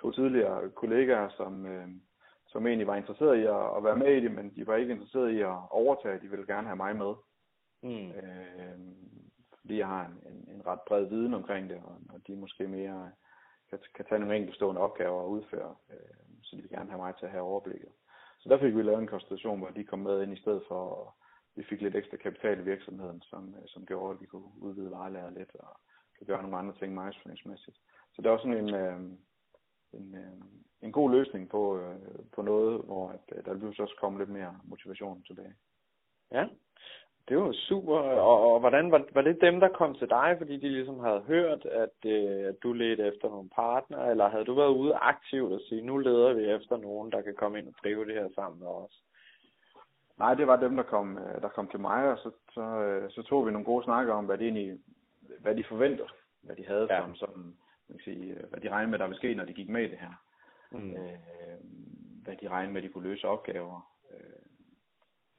to 0.00 0.10
tidligere 0.10 0.70
kollegaer, 0.70 1.28
som, 1.28 1.66
øh, 1.66 1.88
som 2.52 2.66
egentlig 2.66 2.86
var 2.86 2.96
interesseret 2.96 3.36
i 3.38 3.44
at, 3.56 3.76
at 3.76 3.84
være 3.84 3.96
med 3.96 4.16
i 4.16 4.20
det, 4.20 4.32
men 4.32 4.56
de 4.56 4.66
var 4.66 4.76
ikke 4.76 4.92
interesseret 4.92 5.30
i 5.30 5.40
at 5.40 5.56
overtage, 5.70 6.20
de 6.20 6.30
ville 6.30 6.46
gerne 6.46 6.66
have 6.66 6.76
mig 6.76 6.96
med. 6.96 7.12
Mm. 7.82 8.10
Øh, 8.10 8.78
fordi 9.60 9.78
jeg 9.78 9.86
har 9.86 10.06
en, 10.06 10.32
en, 10.32 10.54
en 10.54 10.66
ret 10.66 10.80
bred 10.88 11.04
viden 11.04 11.34
omkring 11.34 11.70
det, 11.70 11.80
og, 11.84 11.96
og 12.08 12.20
de 12.26 12.36
måske 12.36 12.68
mere 12.68 13.10
kan, 13.70 13.78
kan 13.94 14.04
tage 14.04 14.18
nogle 14.18 14.36
enkeltstående 14.36 14.80
opgaver 14.80 15.20
og 15.20 15.30
udføre, 15.30 15.74
øh, 15.90 16.16
så 16.42 16.56
de 16.56 16.62
vil 16.62 16.70
gerne 16.70 16.90
have 16.90 17.02
mig 17.02 17.14
til 17.16 17.26
at 17.26 17.32
have 17.32 17.44
overblikket. 17.44 17.92
Så 18.38 18.48
der 18.48 18.58
fik 18.58 18.76
vi 18.76 18.82
lavet 18.82 19.00
en 19.00 19.14
konstellation, 19.14 19.58
hvor 19.58 19.68
de 19.68 19.84
kom 19.84 19.98
med 19.98 20.22
ind 20.22 20.32
i 20.32 20.40
stedet 20.40 20.62
for, 20.68 20.74
og 20.74 21.14
vi 21.56 21.64
fik 21.68 21.80
lidt 21.80 21.96
ekstra 21.96 22.16
kapital 22.16 22.58
i 22.60 22.62
virksomheden, 22.62 23.22
som, 23.22 23.54
øh, 23.58 23.62
som 23.66 23.86
gjorde, 23.86 24.14
at 24.14 24.20
vi 24.20 24.26
kunne 24.26 24.50
udvide 24.58 24.90
varelærer 24.90 25.30
lidt 25.30 25.54
og 25.54 25.80
kan 26.18 26.26
gøre 26.26 26.42
nogle 26.42 26.56
andre 26.56 26.74
ting 26.74 26.94
markedsføringsmæssigt. 26.94 27.78
Så 28.12 28.22
det 28.22 28.30
var 28.30 28.38
sådan 28.38 28.64
en, 28.64 28.74
øh, 28.74 29.00
en, 29.92 30.14
øh, 30.14 30.42
en 30.82 30.92
god 30.92 31.10
løsning 31.10 31.48
på, 31.48 31.78
øh, 31.78 31.96
på 32.34 32.42
noget, 32.42 32.82
hvor 32.84 33.08
at, 33.08 33.36
øh, 33.36 33.44
der 33.44 33.58
pludselig 33.58 33.82
også 33.82 33.96
kom 34.00 34.18
lidt 34.18 34.28
mere 34.28 34.56
motivation 34.64 35.22
tilbage. 35.22 35.54
Ja, 36.32 36.46
det 37.28 37.38
var 37.38 37.52
super. 37.52 37.98
Og, 37.98 38.52
og 38.52 38.60
hvordan 38.60 38.90
var, 38.90 39.04
var 39.12 39.22
det 39.22 39.40
dem, 39.40 39.60
der 39.60 39.68
kom 39.68 39.94
til 39.94 40.08
dig, 40.08 40.34
fordi 40.38 40.56
de 40.56 40.68
ligesom 40.68 41.00
havde 41.00 41.20
hørt, 41.20 41.64
at, 41.64 41.96
øh, 42.04 42.48
at 42.48 42.56
du 42.62 42.72
ledte 42.72 43.06
efter 43.06 43.28
nogle 43.28 43.48
partner, 43.48 44.04
eller 44.10 44.28
havde 44.28 44.44
du 44.44 44.54
været 44.54 44.74
ude 44.74 44.94
aktivt 44.94 45.52
og 45.52 45.60
sige, 45.68 45.82
nu 45.82 45.98
leder 45.98 46.32
vi 46.32 46.44
efter 46.44 46.76
nogen, 46.76 47.12
der 47.12 47.22
kan 47.22 47.34
komme 47.34 47.58
ind 47.58 47.68
og 47.68 47.74
drive 47.82 48.04
det 48.04 48.14
her 48.14 48.28
sammen 48.34 48.60
med 48.60 48.68
os? 48.68 49.02
Nej, 50.18 50.34
det 50.34 50.46
var 50.46 50.56
dem, 50.56 50.76
der 50.76 50.82
kom, 50.82 51.18
øh, 51.18 51.42
der 51.42 51.48
kom 51.48 51.68
til 51.68 51.80
mig, 51.80 52.10
og 52.12 52.18
så, 52.18 52.30
så, 52.52 52.60
øh, 52.60 53.10
så 53.10 53.22
tog 53.22 53.46
vi 53.46 53.52
nogle 53.52 53.64
gode 53.64 53.84
snakker 53.84 54.14
om, 54.14 54.24
hvad 54.24 54.38
de 54.38 54.44
egentlig, 54.44 54.78
hvad 55.40 55.54
de 55.54 55.64
forventer, 55.64 56.06
hvad 56.42 56.56
de 56.56 56.66
havde 56.66 56.86
ja. 56.90 57.00
som, 57.00 57.14
som 57.14 57.54
man 57.88 57.98
kan 57.98 58.04
sige, 58.04 58.34
hvad 58.50 58.60
de 58.60 58.70
regnede 58.70 58.90
med, 58.90 58.98
der 58.98 59.06
ville 59.06 59.18
ske, 59.18 59.34
når 59.34 59.44
de 59.44 59.52
gik 59.52 59.68
med 59.68 59.82
i 59.82 59.90
det 59.90 59.98
her. 59.98 60.14
Mm. 60.78 60.90
Øh, 60.90 61.18
hvad 62.22 62.36
de 62.36 62.48
regnede 62.48 62.72
med, 62.72 62.82
at 62.82 62.88
de 62.88 62.92
kunne 62.92 63.08
løse 63.08 63.28
opgaver 63.28 63.92
øh, 64.10 64.42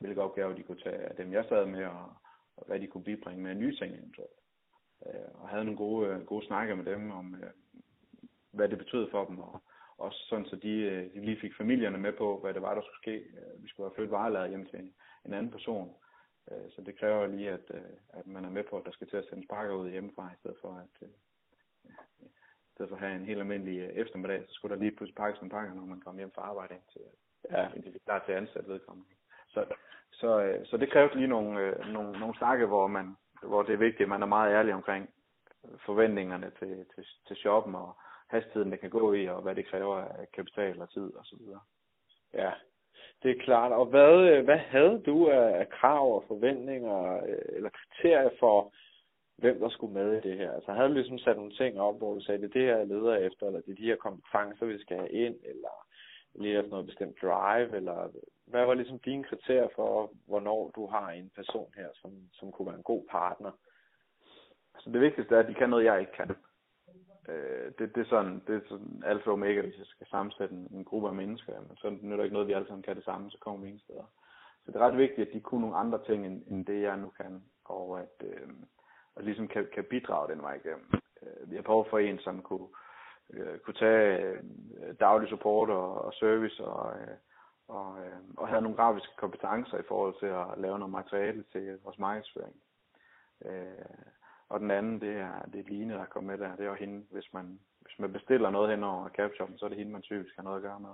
hvilke 0.04 0.22
opgaver 0.22 0.54
de 0.56 0.64
kunne 0.64 0.82
tage 0.82 1.06
af 1.10 1.16
dem, 1.16 1.34
jeg 1.34 1.46
sad 1.50 1.66
med, 1.66 1.86
og, 1.86 2.14
og 2.58 2.64
hvad 2.68 2.80
de 2.80 2.88
kunne 2.88 3.04
bibringe 3.04 3.44
med 3.44 3.56
nye 3.56 3.76
ting 3.76 3.96
eventuelt. 3.96 4.40
Øh, 5.06 5.42
og 5.42 5.50
havde 5.50 5.66
nogle 5.66 5.78
gode, 5.78 6.08
øh, 6.10 6.26
gode 6.26 6.46
snakker 6.46 6.76
med 6.76 6.86
dem 6.86 7.12
om, 7.12 7.36
øh, 7.36 7.52
hvad 8.52 8.70
det 8.70 8.78
betød 8.78 9.12
for 9.12 9.26
dem, 9.26 9.40
og 9.40 9.64
også 9.98 10.20
sådan, 10.30 10.46
så 10.46 10.56
de, 10.56 10.74
øh, 10.92 11.14
de 11.14 11.26
lige 11.26 11.40
fik 11.42 11.58
familierne 11.58 11.98
med 11.98 12.14
på, 12.14 12.40
hvad 12.40 12.54
det 12.54 12.62
var, 12.62 12.74
der 12.74 12.82
skulle 12.82 13.04
ske. 13.04 13.18
Øh, 13.40 13.64
vi 13.64 13.68
skulle 13.68 13.90
have 13.90 13.96
flyttet 13.96 14.12
varelaget 14.12 14.50
hjem 14.50 14.66
til 14.66 14.80
en, 14.80 14.94
en 15.26 15.34
anden 15.34 15.52
person. 15.52 15.96
Så 16.70 16.82
det 16.86 17.00
kræver 17.00 17.28
lige, 17.28 17.50
at, 17.50 17.72
at 18.10 18.28
man 18.28 18.46
er 18.46 18.50
med 18.50 18.64
på, 18.64 18.78
at 18.78 18.86
der 18.86 18.92
skal 18.92 19.10
til 19.10 19.18
at 19.18 19.26
sende 19.30 19.44
sparker 19.48 19.74
ud 19.74 19.90
hjemmefra, 19.90 20.32
i 20.34 20.40
stedet 20.40 20.58
for 20.62 20.74
at, 20.74 21.10
stedet 22.74 22.89
for 22.89 22.96
at 22.96 23.01
have 23.01 23.15
en 23.15 23.25
helt 23.25 23.39
almindelig 23.39 23.80
øh, 23.80 23.89
eftermiddag, 23.89 24.44
så 24.48 24.53
skulle 24.53 24.75
der 24.75 24.82
lige 24.82 24.96
pludselig 24.96 25.15
pakkes 25.15 25.42
nogle 25.42 25.51
pakker, 25.51 25.74
når 25.74 25.86
man 25.86 26.01
kom 26.01 26.18
hjem 26.18 26.32
fra 26.36 26.42
arbejde, 26.42 26.74
indtil, 26.74 27.01
ja. 27.51 27.68
indtil 27.75 27.94
vi 27.94 27.98
er 27.98 28.06
klar 28.06 28.24
til 28.25 28.32
at 28.32 28.38
ansætte 28.38 28.70
vedkommende. 28.70 29.10
Så, 29.50 29.65
så, 30.12 30.42
øh, 30.42 30.65
så 30.65 30.77
det 30.77 30.92
kræver 30.92 31.15
lige 31.15 31.27
nogle, 31.27 31.60
øh, 31.60 31.94
nogle, 31.94 32.20
nogle 32.20 32.38
snakke, 32.38 32.65
hvor, 32.65 32.88
man, 32.88 33.15
hvor 33.44 33.63
det 33.63 33.74
er 33.74 33.86
vigtigt, 33.88 34.01
at 34.01 34.10
man 34.10 34.22
er 34.22 34.36
meget 34.38 34.53
ærlig 34.53 34.74
omkring 34.74 35.10
forventningerne 35.86 36.51
til, 36.60 36.86
til, 36.96 37.06
til 37.27 37.36
shoppen 37.36 37.75
og 37.75 37.98
hastigheden, 38.27 38.72
det 38.72 38.80
kan 38.80 38.89
gå 38.89 39.13
i, 39.13 39.27
og 39.27 39.42
hvad 39.42 39.56
det 39.56 39.68
kræver 39.68 39.98
af 39.98 40.32
kapital 40.34 40.82
og 40.82 40.89
tid 40.89 41.15
osv. 41.18 41.42
Ja, 42.34 42.51
det 43.24 43.32
er 43.32 43.44
klart. 43.44 43.72
Og 43.72 43.86
hvad, 43.86 44.13
øh, 44.30 44.44
hvad 44.44 44.58
havde 44.58 45.01
du 45.06 45.27
af, 45.27 45.60
af 45.60 45.70
krav 45.70 46.15
og 46.15 46.24
forventninger 46.27 47.22
eller 47.56 47.70
kriterier 47.70 48.30
for, 48.39 48.74
hvem 49.38 49.60
der 49.60 49.70
skulle 49.70 49.94
med 49.94 50.18
i 50.18 50.30
det 50.30 50.38
her? 50.38 50.52
Altså 50.52 50.72
havde 50.72 50.90
du 50.90 50.94
ligesom 50.94 51.18
sat 51.18 51.38
nogle 51.38 51.52
ting 51.52 51.80
op, 51.80 51.98
hvor 51.98 52.13
du 52.13 52.22
sagde, 52.22 52.42
det 52.42 52.50
er 52.50 52.54
det 52.54 52.62
her, 52.62 52.78
jeg 52.78 52.88
leder 52.88 53.16
efter, 53.16 53.48
eller 53.48 53.62
det 53.62 53.72
er 53.72 53.75
de 53.75 53.92
her 53.92 53.96
kompetencer, 53.96 54.66
vi 54.66 54.80
skal 54.80 54.98
have 54.98 55.10
ind, 55.10 55.36
eller 55.44 55.86
lige 56.36 56.58
efter 56.58 56.70
noget 56.70 56.86
bestemt 56.86 57.22
drive, 57.22 57.75
eller 57.75 58.10
hvad 58.46 58.66
var 58.66 58.74
ligesom 58.74 59.00
dine 59.00 59.24
kriterier 59.24 59.68
for, 59.75 60.12
hvornår 60.28 60.72
du 60.75 60.88
har 60.88 61.10
en 61.10 61.32
person 61.36 61.74
her, 61.75 61.88
som, 61.94 62.12
som 62.34 62.52
kunne 62.52 62.68
være 62.68 62.78
en 62.78 62.84
god 62.84 63.04
partner? 63.10 63.52
Altså 64.75 64.90
det 64.90 65.02
vigtigste 65.02 65.36
er, 65.36 65.40
at 65.40 65.48
de 65.48 65.54
kan 65.54 65.70
noget, 65.70 65.86
jeg 65.86 66.00
ikke 66.00 66.12
kan. 66.12 66.36
Øh, 67.30 67.72
det, 67.80 67.96
det, 67.96 68.02
er 68.02 68.10
sådan, 68.10 68.42
det 68.48 68.56
er 68.56 68.62
sådan 68.70 69.04
alfa 69.06 69.30
og 69.30 69.34
omega, 69.34 69.62
hvis 69.62 69.78
jeg 69.78 69.86
skal 69.86 70.08
sammensætte 70.08 70.56
en, 70.56 70.68
en 70.72 70.86
gruppe 70.86 71.08
af 71.08 71.16
mennesker. 71.16 71.62
Men 71.68 71.78
så 71.78 71.90
nytter 71.90 72.18
der 72.18 72.24
ikke 72.24 72.34
noget, 72.34 72.48
vi 72.48 72.54
alle 72.54 72.68
sammen 72.68 72.84
kan 72.84 72.96
det 72.96 73.06
samme, 73.06 73.32
så 73.32 73.38
kommer 73.40 73.62
vi 73.62 73.68
ingen 73.68 73.80
steder. 73.80 74.06
Så 74.66 74.72
det 74.72 74.75
er 74.75 74.88
ret 74.88 74.98
vigtigt, 74.98 75.28
at 75.28 75.34
de 75.34 75.42
kunne 75.42 75.62
nogle 75.62 75.75
andre 75.75 76.04
ting, 76.06 76.25
end, 76.25 76.44
end 76.48 76.66
det 76.66 76.82
jeg 76.82 76.98
nu 76.98 77.10
kan. 77.10 77.44
Og 77.66 78.00
at, 78.00 78.28
øh, 78.28 78.50
at 79.17 79.24
ligesom 79.25 79.48
kan, 79.48 79.67
kan 79.74 79.84
bidrage 79.84 80.32
den 80.34 80.41
vej 80.41 80.53
igennem. 80.53 80.88
Øh, 81.22 81.51
vi 81.51 81.55
har 81.55 81.63
prøvet 81.63 81.88
for 81.89 82.00
en, 82.00 82.20
som 82.20 82.41
kunne, 82.41 82.67
øh, 83.34 83.60
kunne 83.60 83.74
tage 83.74 84.22
øh, 84.22 84.43
daglig 85.00 85.29
support 85.29 85.70
og, 85.70 86.01
og 86.05 86.13
service 86.13 86.63
og, 86.65 86.96
og, 87.67 87.98
og 88.38 88.48
havde 88.48 88.62
nogle 88.62 88.77
grafiske 88.77 89.15
kompetencer 89.17 89.77
i 89.77 89.88
forhold 89.88 90.15
til 90.20 90.25
at 90.25 90.48
lave 90.58 90.79
noget 90.79 90.91
materiale 90.91 91.43
til 91.51 91.79
vores 91.84 92.00
markedsføring. 92.00 92.55
Og 94.50 94.60
den 94.60 94.72
anden, 94.72 95.01
det 95.01 95.13
er, 95.17 95.41
det 95.53 95.60
er 95.60 95.70
Line, 95.70 95.93
der 95.93 96.05
kommer 96.05 96.32
med 96.32 96.46
der. 96.46 96.55
Det 96.55 96.65
er 96.65 96.70
jo 96.70 96.74
hende, 96.74 97.05
hvis 97.12 97.34
man, 97.34 97.60
hvis 97.82 98.00
man 98.00 98.13
bestiller 98.13 98.50
noget 98.50 98.70
hen 98.70 98.84
over 98.84 99.10
CapShoppen, 99.10 99.58
så 99.58 99.65
er 99.65 99.70
det 99.70 99.77
hende, 99.77 99.91
man 99.91 100.01
typisk 100.01 100.36
har 100.36 100.43
noget 100.43 100.58
at 100.58 100.63
gøre 100.63 100.79
med. 100.79 100.93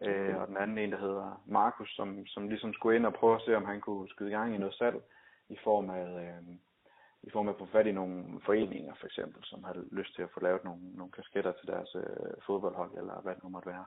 Øh, 0.00 0.36
og 0.40 0.48
den 0.48 0.56
anden 0.56 0.78
en, 0.78 0.92
der 0.92 0.98
hedder 0.98 1.42
Markus, 1.46 1.96
som, 1.96 2.26
som 2.26 2.48
ligesom 2.48 2.72
skulle 2.72 2.96
ind 2.96 3.06
og 3.06 3.14
prøve 3.14 3.34
at 3.36 3.42
se, 3.42 3.56
om 3.56 3.64
han 3.64 3.80
kunne 3.80 4.08
skyde 4.08 4.30
i 4.30 4.32
gang 4.32 4.54
i 4.54 4.58
noget 4.58 4.74
salg 4.74 5.02
i 5.48 5.56
form 5.64 5.90
af, 5.90 6.06
øh, 6.24 6.56
i 7.26 7.30
form 7.30 7.48
af 7.48 7.52
at 7.52 7.58
få 7.58 7.66
fat 7.66 7.86
i 7.86 7.92
nogle 7.92 8.40
foreninger 8.44 8.94
for 8.94 9.06
eksempel, 9.06 9.44
som 9.44 9.64
har 9.64 9.74
lyst 9.92 10.14
til 10.14 10.22
at 10.22 10.30
få 10.34 10.40
lavet 10.40 10.64
nogle, 10.64 10.82
nogle 10.94 11.12
kasketter 11.12 11.52
til 11.52 11.66
deres 11.68 11.94
øh, 11.94 12.34
fodboldhold, 12.46 12.92
eller 12.98 13.20
hvad 13.20 13.34
det 13.34 13.42
nu 13.42 13.48
måtte 13.48 13.68
være. 13.68 13.86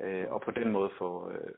Øh, 0.00 0.26
og 0.32 0.40
på 0.40 0.50
den 0.50 0.72
måde 0.72 0.90
få, 0.98 1.30
øh, 1.30 1.54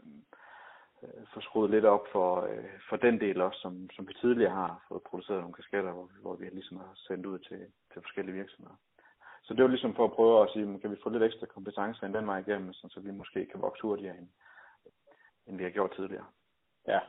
øh, 1.02 1.26
få 1.34 1.40
skruet 1.40 1.70
lidt 1.70 1.84
op 1.84 2.04
for, 2.12 2.42
øh, 2.50 2.78
for 2.88 2.96
den 2.96 3.20
del 3.20 3.40
også, 3.40 3.60
som, 3.60 3.90
som 3.90 4.08
vi 4.08 4.14
tidligere 4.20 4.54
har 4.54 4.84
fået 4.88 5.02
produceret 5.02 5.40
nogle 5.40 5.54
kasketter, 5.54 5.92
hvor, 5.92 6.10
hvor 6.22 6.36
vi 6.36 6.44
ligesom 6.44 6.76
har 6.76 6.92
sendt 6.94 7.26
ud 7.26 7.38
til, 7.38 7.60
til 7.92 8.02
forskellige 8.02 8.34
virksomheder. 8.34 8.76
Så 9.42 9.54
det 9.54 9.62
var 9.62 9.68
ligesom 9.68 9.94
for 9.94 10.04
at 10.04 10.12
prøve 10.12 10.42
at 10.42 10.50
sige, 10.52 10.80
kan 10.80 10.90
vi 10.90 10.96
få 11.02 11.08
lidt 11.08 11.22
ekstra 11.22 11.46
kompetencer 11.46 12.06
ind 12.06 12.14
den 12.14 12.26
vej 12.26 12.38
igennem, 12.38 12.72
så 12.72 13.00
vi 13.00 13.10
måske 13.10 13.46
kan 13.46 13.60
vokse 13.60 13.82
hurtigere 13.82 14.18
end, 14.18 14.28
end 15.46 15.56
vi 15.56 15.62
har 15.62 15.70
gjort 15.70 15.92
tidligere. 15.96 16.26
Ja, 16.86 17.00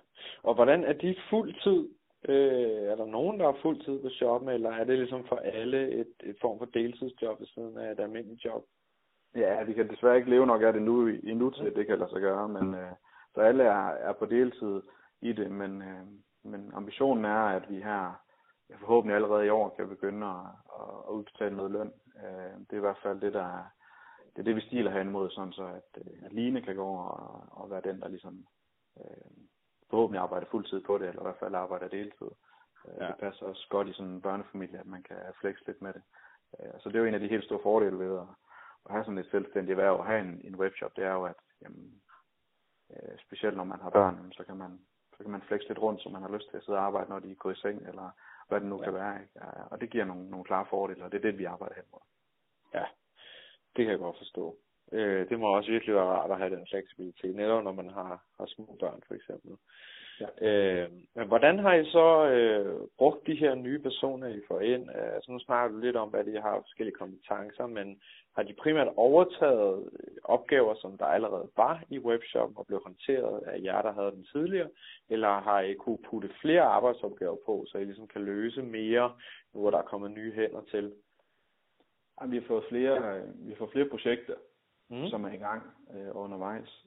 og 0.43 0.55
hvordan 0.55 0.83
er 0.83 0.93
de 0.93 1.15
fuld 1.29 1.53
tid? 1.63 1.89
Øh, 2.25 2.81
er 2.91 2.95
der 2.95 3.05
nogen, 3.05 3.39
der 3.39 3.45
har 3.45 3.57
fuld 3.61 3.79
tid 3.85 4.01
på 4.01 4.09
shoppen, 4.09 4.49
eller 4.49 4.71
er 4.71 4.83
det 4.83 4.97
ligesom 4.97 5.25
for 5.27 5.35
alle 5.35 5.91
et, 5.91 6.13
et 6.23 6.37
form 6.41 6.57
for 6.57 6.65
deltidsjob 6.65 7.39
ved 7.39 7.47
siden 7.47 7.77
af 7.77 7.91
et 7.91 7.99
almindeligt 7.99 8.45
job? 8.45 8.65
Ja, 9.35 9.63
vi 9.63 9.73
kan 9.73 9.89
desværre 9.89 10.17
ikke 10.17 10.29
leve 10.29 10.47
nok 10.47 10.61
af 10.61 10.73
det 10.73 10.81
nu 10.81 11.07
endnu 11.07 11.49
til, 11.49 11.75
det 11.75 11.87
kan 11.87 11.99
lade 11.99 12.09
sig 12.09 12.21
gøre, 12.21 12.49
men 12.49 12.73
øh, 12.73 12.91
så 13.35 13.41
alle 13.41 13.63
er, 13.63 13.87
er 13.89 14.13
på 14.13 14.25
deltid 14.25 14.81
i 15.21 15.33
det, 15.33 15.51
men, 15.51 15.81
øh, 15.81 16.05
men 16.43 16.71
ambitionen 16.73 17.25
er, 17.25 17.43
at 17.57 17.63
vi 17.69 17.75
her 17.75 18.21
forhåbentlig 18.79 19.15
allerede 19.15 19.45
i 19.45 19.49
år 19.49 19.69
kan 19.69 19.89
begynde 19.89 20.27
at, 20.27 20.45
at 20.79 21.11
udbetale 21.11 21.55
noget 21.55 21.71
løn. 21.71 21.91
Øh, 22.23 22.59
det 22.59 22.73
er 22.73 22.77
i 22.77 22.87
hvert 22.87 23.03
fald 23.03 23.21
det, 23.21 23.33
der 23.33 23.43
er, 23.43 23.63
det 24.35 24.39
er 24.39 24.43
det, 24.43 24.55
vi 24.55 24.61
stiler 24.61 24.91
hen 24.91 25.07
imod, 25.07 25.29
sådan 25.29 25.53
så 25.53 25.65
at, 25.65 26.01
øh, 26.01 26.25
at 26.25 26.33
Line 26.33 26.61
kan 26.61 26.75
gå 26.75 26.83
over 26.83 27.03
og, 27.03 27.61
og 27.61 27.71
være 27.71 27.81
den, 27.81 28.01
der 28.01 28.07
ligesom 28.07 28.45
øh, 28.99 29.31
forhåbentlig 29.89 30.21
arbejder 30.21 30.47
fuldtid 30.47 30.81
på 30.81 30.97
det, 30.97 31.07
eller 31.07 31.21
i 31.21 31.25
hvert 31.25 31.39
fald 31.39 31.55
arbejder 31.55 31.87
deltid. 31.87 32.31
Øh, 32.87 32.93
ja. 32.99 33.07
Det 33.07 33.17
passer 33.19 33.45
også 33.45 33.67
godt 33.69 33.87
i 33.87 33.93
sådan 33.93 34.11
en 34.11 34.21
børnefamilie, 34.21 34.79
at 34.79 34.85
man 34.85 35.03
kan 35.03 35.17
flexe 35.41 35.63
lidt 35.67 35.81
med 35.81 35.93
det. 35.93 36.01
Øh, 36.59 36.79
så 36.79 36.89
det 36.89 36.95
er 36.95 36.99
jo 36.99 37.05
en 37.05 37.13
af 37.13 37.19
de 37.19 37.27
helt 37.27 37.45
store 37.45 37.63
fordele 37.63 37.99
ved 37.99 38.17
at, 38.17 38.27
at 38.85 38.91
have 38.91 39.03
sådan 39.03 39.17
et 39.17 39.31
selvstændigt 39.31 39.79
erhverv 39.79 39.93
og 39.99 40.05
have 40.05 40.21
en, 40.21 40.41
en 40.43 40.55
webshop, 40.55 40.95
det 40.95 41.03
er 41.03 41.13
jo, 41.13 41.23
at 41.25 41.35
jamen, 41.61 42.01
øh, 42.91 43.17
specielt 43.25 43.57
når 43.57 43.63
man 43.63 43.79
har 43.79 43.89
børn, 43.89 44.31
så 44.31 44.43
kan 44.43 44.57
man 44.57 44.79
så 45.17 45.23
kan 45.23 45.31
man 45.31 45.41
flexe 45.41 45.67
lidt 45.67 45.79
rundt, 45.79 46.01
så 46.01 46.09
man 46.09 46.21
har 46.21 46.29
lyst 46.35 46.49
til 46.49 46.57
at 46.57 46.63
sidde 46.63 46.77
og 46.77 46.85
arbejde, 46.85 47.09
når 47.09 47.19
de 47.19 47.31
er 47.31 47.35
gået 47.35 47.57
i 47.57 47.61
seng, 47.61 47.87
eller 47.87 48.09
hvad 48.47 48.59
det 48.59 48.69
nu 48.69 48.77
ja. 48.77 48.83
kan 48.83 48.93
være. 48.93 49.21
Ikke? 49.21 49.41
Og 49.71 49.81
det 49.81 49.89
giver 49.89 50.05
nogle, 50.05 50.29
nogle 50.29 50.45
klare 50.45 50.65
fordele, 50.69 51.05
og 51.05 51.11
det 51.11 51.17
er 51.17 51.21
det, 51.21 51.37
vi 51.37 51.43
arbejder 51.43 51.75
hen 51.75 51.83
mod. 51.91 51.99
Ja, 52.73 52.85
det 53.75 53.85
kan 53.85 53.91
jeg 53.91 53.99
godt 53.99 54.17
forstå. 54.17 54.57
Øh, 54.91 55.29
det 55.29 55.39
må 55.39 55.55
også 55.55 55.71
virkelig 55.71 55.95
være 55.95 56.03
rart 56.03 56.31
at 56.31 56.37
have 56.37 56.55
den 56.55 56.67
fleksibilitet, 56.69 57.35
netop 57.35 57.63
når 57.63 57.71
man 57.71 57.89
har, 57.89 58.23
har 58.37 58.45
små 58.45 58.77
børn 58.79 59.01
for 59.07 59.13
eksempel. 59.13 59.51
Ja. 60.19 60.47
Øh, 60.47 60.91
men 61.15 61.27
hvordan 61.27 61.59
har 61.59 61.73
I 61.73 61.85
så 61.85 62.29
øh, 62.29 62.87
brugt 62.97 63.27
de 63.27 63.35
her 63.35 63.55
nye 63.55 63.79
personer, 63.79 64.27
I 64.27 64.41
får 64.47 64.59
ind? 64.59 64.89
Altså 64.89 65.31
nu 65.31 65.39
snakker 65.39 65.75
du 65.75 65.81
lidt 65.81 65.95
om, 65.95 66.09
hvad 66.09 66.23
de 66.23 66.41
har 66.41 66.59
forskellige 66.61 66.95
kompetencer, 66.95 67.67
men 67.67 68.01
har 68.35 68.43
de 68.43 68.53
primært 68.53 68.87
overtaget 68.95 69.89
opgaver, 70.23 70.75
som 70.75 70.97
der 70.97 71.05
allerede 71.05 71.49
var 71.57 71.83
i 71.89 71.99
webshop 71.99 72.49
og 72.55 72.67
blev 72.67 72.81
håndteret 72.83 73.43
af 73.47 73.59
jer, 73.63 73.81
der 73.81 73.91
havde 73.91 74.11
den 74.11 74.27
tidligere? 74.31 74.69
Eller 75.09 75.29
har 75.29 75.61
I 75.61 75.73
kunne 75.73 75.97
putte 76.09 76.29
flere 76.41 76.61
arbejdsopgaver 76.61 77.37
på, 77.45 77.65
så 77.67 77.77
I 77.77 77.85
ligesom 77.85 78.07
kan 78.07 78.21
løse 78.21 78.61
mere, 78.61 79.11
nu 79.53 79.59
hvor 79.59 79.71
der 79.71 79.77
er 79.77 79.91
kommet 79.91 80.11
nye 80.11 80.33
hænder 80.33 80.61
til? 80.71 80.93
Ja, 82.21 82.27
vi 82.27 82.35
har 82.35 82.47
fået 82.47 82.63
flere, 82.69 83.21
vi 83.35 83.55
fået 83.55 83.71
flere 83.71 83.89
projekter, 83.89 84.33
mm. 84.89 85.07
som 85.07 85.23
er 85.23 85.31
i 85.31 85.37
gang 85.37 85.63
øh, 85.93 86.09
undervejs. 86.13 86.85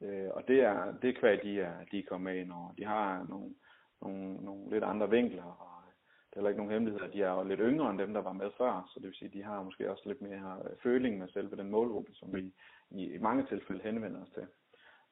Øh, 0.00 0.28
og 0.30 0.48
det 0.48 0.60
er, 0.60 0.92
det 1.02 1.10
er 1.10 1.20
kvad, 1.20 1.38
de 1.38 1.60
er, 1.60 1.74
de 1.92 1.98
er 1.98 2.08
kommet 2.08 2.34
med 2.34 2.40
ind 2.40 2.52
over. 2.52 2.72
De 2.78 2.84
har 2.84 3.26
nogle, 3.28 3.54
nogle, 4.02 4.34
nogle 4.34 4.70
lidt 4.70 4.84
andre 4.84 5.10
vinkler, 5.10 5.42
og 5.42 5.82
øh, 5.86 5.92
det 6.30 6.32
er 6.32 6.40
heller 6.40 6.50
ikke 6.50 6.60
nogen 6.60 6.72
hemmelighed, 6.72 7.12
de 7.12 7.22
er 7.22 7.32
jo 7.32 7.42
lidt 7.42 7.60
yngre 7.62 7.90
end 7.90 7.98
dem, 7.98 8.14
der 8.14 8.20
var 8.20 8.32
med 8.32 8.50
før, 8.58 8.90
så 8.90 9.00
det 9.00 9.06
vil 9.06 9.14
sige, 9.14 9.38
de 9.38 9.42
har 9.42 9.62
måske 9.62 9.90
også 9.90 10.02
lidt 10.06 10.22
mere 10.22 10.62
øh, 10.64 10.76
føling 10.82 11.18
med 11.18 11.28
selve 11.28 11.56
den 11.56 11.70
målgruppe, 11.70 12.12
som 12.14 12.34
vi 12.34 12.52
i, 12.90 13.14
i 13.14 13.18
mange 13.18 13.46
tilfælde 13.46 13.82
henvender 13.82 14.22
os 14.22 14.30
til. 14.34 14.46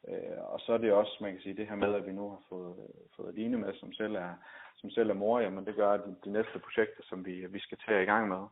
Øh, 0.08 0.38
og 0.52 0.60
så 0.60 0.72
er 0.72 0.78
det 0.78 0.92
også, 0.92 1.18
man 1.20 1.32
kan 1.32 1.40
sige, 1.40 1.56
det 1.56 1.68
her 1.68 1.76
med, 1.76 1.94
at 1.94 2.06
vi 2.06 2.12
nu 2.12 2.28
har 2.30 2.42
fået, 2.48 2.76
øh, 2.78 3.04
fået 3.16 3.34
Line 3.34 3.58
med, 3.58 3.74
som 3.74 3.92
selv 3.92 4.14
er, 4.14 4.34
som 4.76 4.90
selv 4.90 5.10
er 5.10 5.14
mor, 5.14 5.40
jamen 5.40 5.66
det 5.66 5.74
gør, 5.74 5.90
at 5.92 6.00
de, 6.06 6.16
de 6.24 6.30
næste 6.32 6.58
projekter, 6.58 7.02
som 7.02 7.26
vi, 7.26 7.46
vi 7.46 7.58
skal 7.58 7.78
tage 7.86 8.02
i 8.02 8.06
gang 8.06 8.28
med, 8.28 8.42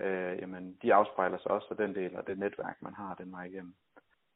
øh, 0.00 0.38
jamen 0.38 0.78
de 0.82 0.94
afspejler 0.94 1.38
sig 1.38 1.50
også 1.50 1.66
af 1.70 1.76
den 1.76 1.94
del 1.94 2.16
af 2.16 2.24
det 2.24 2.38
netværk, 2.38 2.82
man 2.82 2.94
har 2.94 3.14
den 3.14 3.32
vej 3.32 3.44
igennem. 3.44 3.74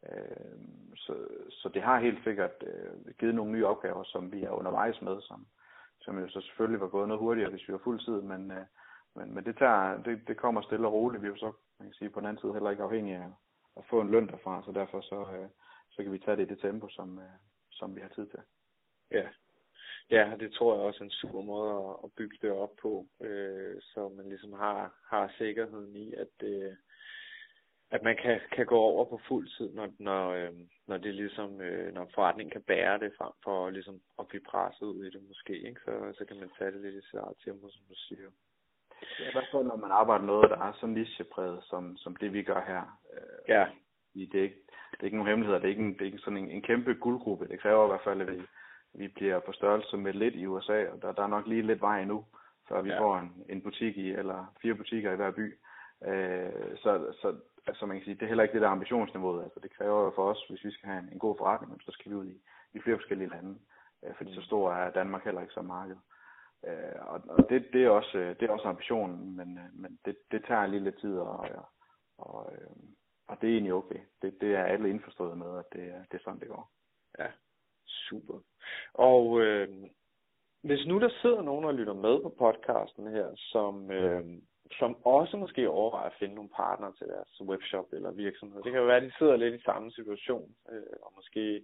Øh, 0.08 0.58
så, 0.96 1.14
så 1.50 1.68
det 1.68 1.82
har 1.82 1.98
helt 1.98 2.24
sikkert 2.24 2.64
øh, 2.66 3.14
givet 3.18 3.34
nogle 3.34 3.52
nye 3.52 3.66
opgaver, 3.66 4.04
som 4.04 4.32
vi 4.32 4.42
er 4.42 4.50
undervejs 4.50 5.02
med, 5.02 5.20
som, 5.20 5.46
som 6.00 6.18
jo 6.18 6.28
så 6.28 6.40
selvfølgelig 6.40 6.80
var 6.80 6.88
gået 6.88 7.08
noget 7.08 7.20
hurtigere, 7.20 7.50
hvis 7.50 7.68
vi 7.68 7.72
var 7.72 7.80
fuld 7.84 8.00
tid, 8.00 8.20
men, 8.22 8.50
øh, 8.50 8.66
men, 9.14 9.34
men 9.34 9.44
det, 9.44 9.56
tager, 9.56 10.02
det, 10.02 10.28
det 10.28 10.36
kommer 10.36 10.62
stille 10.62 10.86
og 10.86 10.92
roligt. 10.92 11.22
Vi 11.22 11.26
er 11.26 11.32
jo 11.32 11.36
så, 11.36 11.52
man 11.78 11.88
kan 11.88 11.94
sige, 11.94 12.10
på 12.10 12.20
den 12.20 12.28
anden 12.28 12.40
side 12.40 12.52
heller 12.52 12.70
ikke 12.70 12.82
afhængige 12.82 13.16
af 13.16 13.30
at 13.76 13.84
få 13.90 14.00
en 14.00 14.10
løn 14.10 14.28
derfra, 14.28 14.62
så 14.64 14.72
derfor 14.72 15.00
så, 15.00 15.20
øh, 15.36 15.48
så 15.90 16.02
kan 16.02 16.12
vi 16.12 16.18
tage 16.18 16.36
det 16.36 16.42
i 16.42 16.54
det 16.54 16.58
tempo, 16.58 16.88
som, 16.88 17.18
øh, 17.18 17.34
som 17.70 17.96
vi 17.96 18.00
har 18.00 18.08
tid 18.08 18.26
til. 18.26 18.40
Ja, 19.10 19.28
Ja, 20.10 20.32
det 20.40 20.52
tror 20.52 20.74
jeg 20.74 20.82
også 20.82 21.00
er 21.00 21.04
en 21.04 21.10
super 21.10 21.42
måde 21.42 21.70
at, 21.70 21.96
at 22.04 22.10
bygge 22.16 22.38
det 22.42 22.50
op 22.50 22.76
på, 22.82 23.06
øh, 23.20 23.76
så 23.80 24.08
man 24.08 24.28
ligesom 24.28 24.52
har, 24.52 24.94
har 25.10 25.34
sikkerheden 25.38 25.96
i, 25.96 26.14
at, 26.14 26.34
øh, 26.42 26.72
at 27.90 28.02
man 28.02 28.16
kan, 28.22 28.40
kan 28.52 28.66
gå 28.66 28.78
over 28.78 29.04
på 29.04 29.20
fuld 29.28 29.48
tid, 29.56 29.74
når, 29.74 29.88
når, 29.98 30.30
øh, 30.30 30.52
når 30.86 30.96
det 30.96 31.14
ligesom, 31.14 31.60
øh, 31.60 31.94
når 31.94 32.10
forretningen 32.14 32.52
kan 32.52 32.62
bære 32.62 32.98
det 32.98 33.12
frem 33.18 33.32
for 33.44 33.70
ligesom 33.70 34.00
at 34.18 34.28
blive 34.28 34.42
presset 34.42 34.86
ud 34.86 35.04
i 35.04 35.10
det 35.10 35.22
måske, 35.28 35.54
ikke? 35.68 35.80
Så, 35.84 36.14
så 36.18 36.24
kan 36.24 36.36
man 36.36 36.50
tage 36.58 36.72
det 36.72 36.80
lidt 36.80 36.94
i 36.94 37.06
sit 37.06 37.14
eget 37.14 37.36
tempo, 37.44 37.68
som 37.70 37.82
du 37.88 37.94
siger. 37.94 38.30
Ja, 39.20 39.28
i 39.28 39.32
hvert 39.32 39.48
fald 39.52 39.64
når 39.64 39.76
man 39.76 39.90
arbejder 39.90 40.24
noget, 40.24 40.50
der 40.50 40.58
er 40.58 40.72
så 40.80 40.86
nichepræget, 40.86 41.64
som, 41.64 41.96
som 41.96 42.16
det 42.16 42.32
vi 42.32 42.42
gør 42.42 42.64
her. 42.66 42.82
Øh, 43.14 43.38
ja. 43.48 43.66
Det 44.14 44.34
er, 44.34 44.42
ikke, 44.42 44.62
det 44.90 45.00
er 45.00 45.04
ikke 45.04 45.16
nogen 45.16 45.30
hemmeligheder, 45.30 45.58
det 45.58 45.66
er 45.66 45.74
ikke, 45.74 45.82
en, 45.82 45.92
det 45.92 46.00
er 46.00 46.06
ikke 46.06 46.18
sådan 46.18 46.36
en, 46.36 46.50
en 46.50 46.62
kæmpe 46.62 46.94
guldgruppe. 46.94 47.48
Det 47.48 47.60
kræver 47.60 47.84
i 47.84 47.88
hvert 47.88 48.04
fald, 48.04 48.20
at 48.20 48.32
vi, 48.32 48.42
vi 48.94 49.08
bliver 49.08 49.38
på 49.38 49.52
størrelse 49.52 49.96
med 49.96 50.12
lidt 50.12 50.34
i 50.34 50.46
USA, 50.46 50.88
og 50.88 51.02
der, 51.02 51.12
der 51.12 51.22
er 51.22 51.26
nok 51.26 51.46
lige 51.46 51.62
lidt 51.62 51.80
vej 51.80 52.00
endnu, 52.00 52.24
før 52.68 52.82
vi 52.82 52.90
ja. 52.90 53.00
får 53.00 53.18
en, 53.18 53.44
en 53.48 53.62
butik 53.62 53.96
i, 53.96 54.10
eller 54.10 54.52
fire 54.62 54.74
butikker 54.74 55.12
i 55.12 55.16
hver 55.16 55.30
by. 55.30 55.58
Øh, 56.04 56.76
så, 56.76 57.14
så 57.20 57.36
altså 57.66 57.86
man 57.86 57.96
kan 57.96 58.04
sige, 58.04 58.14
det 58.14 58.22
er 58.22 58.26
heller 58.26 58.42
ikke 58.42 58.52
det 58.52 58.62
der 58.62 58.68
ambitionsniveauet. 58.68 59.44
Altså 59.44 59.60
det 59.60 59.76
kræver 59.76 60.10
for 60.14 60.30
os, 60.30 60.46
hvis 60.48 60.64
vi 60.64 60.70
skal 60.70 60.88
have 60.88 61.02
en, 61.02 61.08
en 61.12 61.18
god 61.18 61.36
forretning, 61.38 61.82
så 61.82 61.92
skal 61.92 62.10
vi 62.10 62.16
ud 62.16 62.26
i, 62.26 62.40
i 62.72 62.80
flere 62.80 62.96
forskellige 62.96 63.30
lande. 63.30 63.58
Øh, 64.04 64.14
fordi 64.16 64.34
så 64.34 64.40
mm. 64.40 64.46
stor 64.46 64.72
er 64.72 64.90
Danmark 64.90 65.24
heller 65.24 65.40
ikke 65.40 65.54
som 65.54 65.64
marked. 65.64 65.96
Øh, 66.66 67.00
og 67.00 67.20
og 67.28 67.48
det, 67.48 67.66
det, 67.72 67.84
er 67.84 67.90
også, 67.90 68.18
det 68.40 68.42
er 68.42 68.52
også 68.52 68.68
ambitionen, 68.68 69.36
men, 69.36 69.58
øh, 69.58 69.64
men 69.72 69.98
det, 70.04 70.16
det 70.30 70.44
tager 70.44 70.66
lige 70.66 70.84
lidt 70.84 71.00
tid, 71.00 71.18
og, 71.18 71.46
og, 72.18 72.52
øh, 72.52 72.70
og 73.28 73.40
det 73.40 73.48
er 73.48 73.52
egentlig 73.52 73.74
okay. 73.74 74.00
Det, 74.22 74.40
det 74.40 74.54
er 74.54 74.64
alle 74.64 74.90
indforstået 74.90 75.38
med, 75.38 75.58
at 75.58 75.64
det, 75.72 76.06
det 76.10 76.18
er 76.18 76.22
sådan, 76.24 76.40
det 76.40 76.48
går. 76.48 76.70
Ja, 77.18 77.26
super. 77.86 78.38
Og 78.94 79.40
øh, 79.40 79.68
hvis 80.62 80.86
nu 80.86 81.00
der 81.00 81.10
sidder 81.22 81.42
nogen 81.42 81.64
og 81.64 81.74
lytter 81.74 81.94
med 81.94 82.22
på 82.22 82.34
podcasten 82.38 83.06
her, 83.06 83.28
som, 83.36 83.90
øh, 83.90 84.24
som 84.78 85.06
også 85.06 85.36
måske 85.36 85.68
overvejer 85.68 86.10
at 86.10 86.18
finde 86.18 86.34
nogle 86.34 86.50
partnere 86.56 86.92
til 86.98 87.06
deres 87.06 87.40
webshop 87.40 87.92
eller 87.92 88.10
virksomhed. 88.10 88.62
Det 88.62 88.72
kan 88.72 88.80
jo 88.80 88.86
være, 88.86 88.96
at 88.96 89.02
de 89.02 89.18
sidder 89.18 89.36
lidt 89.36 89.54
i 89.54 89.64
samme 89.64 89.92
situation, 89.92 90.54
øh, 90.72 90.96
og 91.02 91.12
måske 91.16 91.62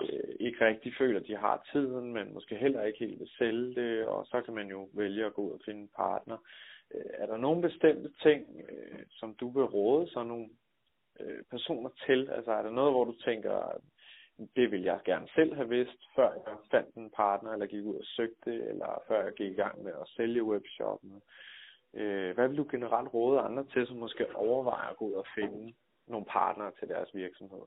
øh, 0.00 0.34
ikke 0.40 0.66
rigtig 0.66 0.94
føler, 0.98 1.20
at 1.20 1.26
de 1.26 1.36
har 1.36 1.66
tiden, 1.72 2.12
men 2.12 2.34
måske 2.34 2.56
heller 2.56 2.82
ikke 2.82 2.98
helt 2.98 3.20
vil 3.20 3.30
sælge 3.38 3.74
det, 3.74 4.06
og 4.06 4.26
så 4.26 4.40
kan 4.40 4.54
man 4.54 4.68
jo 4.68 4.88
vælge 4.92 5.24
at 5.26 5.34
gå 5.34 5.42
ud 5.42 5.52
og 5.52 5.60
finde 5.64 5.80
en 5.80 5.90
partner. 5.96 6.38
Øh, 6.94 7.10
er 7.14 7.26
der 7.26 7.36
nogle 7.36 7.62
bestemte 7.62 8.10
ting, 8.22 8.46
øh, 8.68 8.98
som 9.10 9.34
du 9.34 9.48
vil 9.50 9.64
råde 9.64 10.10
sådan 10.10 10.28
nogle 10.28 10.48
øh, 11.20 11.42
personer 11.50 11.90
til? 12.06 12.30
Altså 12.30 12.52
er 12.52 12.62
der 12.62 12.70
noget, 12.70 12.92
hvor 12.92 13.04
du 13.04 13.12
tænker, 13.12 13.80
det 14.56 14.70
ville 14.70 14.86
jeg 14.86 15.00
gerne 15.04 15.28
selv 15.34 15.54
have 15.54 15.68
vidst, 15.68 16.00
før 16.16 16.32
jeg 16.32 16.56
fandt 16.70 16.94
en 16.94 17.10
partner, 17.10 17.52
eller 17.52 17.66
gik 17.66 17.84
ud 17.84 17.94
og 17.94 18.04
søgte, 18.04 18.52
eller 18.54 19.02
før 19.08 19.24
jeg 19.24 19.32
gik 19.32 19.52
i 19.52 19.54
gang 19.54 19.84
med 19.84 19.92
at 19.92 20.08
sælge 20.08 20.44
webshoppen? 20.44 21.22
Øh, 21.94 22.34
hvad 22.34 22.48
vil 22.48 22.58
du 22.58 22.66
generelt 22.70 23.14
råde 23.14 23.40
andre 23.40 23.64
til, 23.64 23.86
som 23.86 23.96
måske 23.96 24.36
overvejer 24.36 24.88
at 24.88 24.96
gå 24.96 25.04
ud 25.04 25.12
og 25.12 25.26
finde 25.34 25.74
nogle 26.06 26.26
partnere 26.26 26.72
til 26.78 26.88
deres 26.88 27.14
virksomhed? 27.14 27.62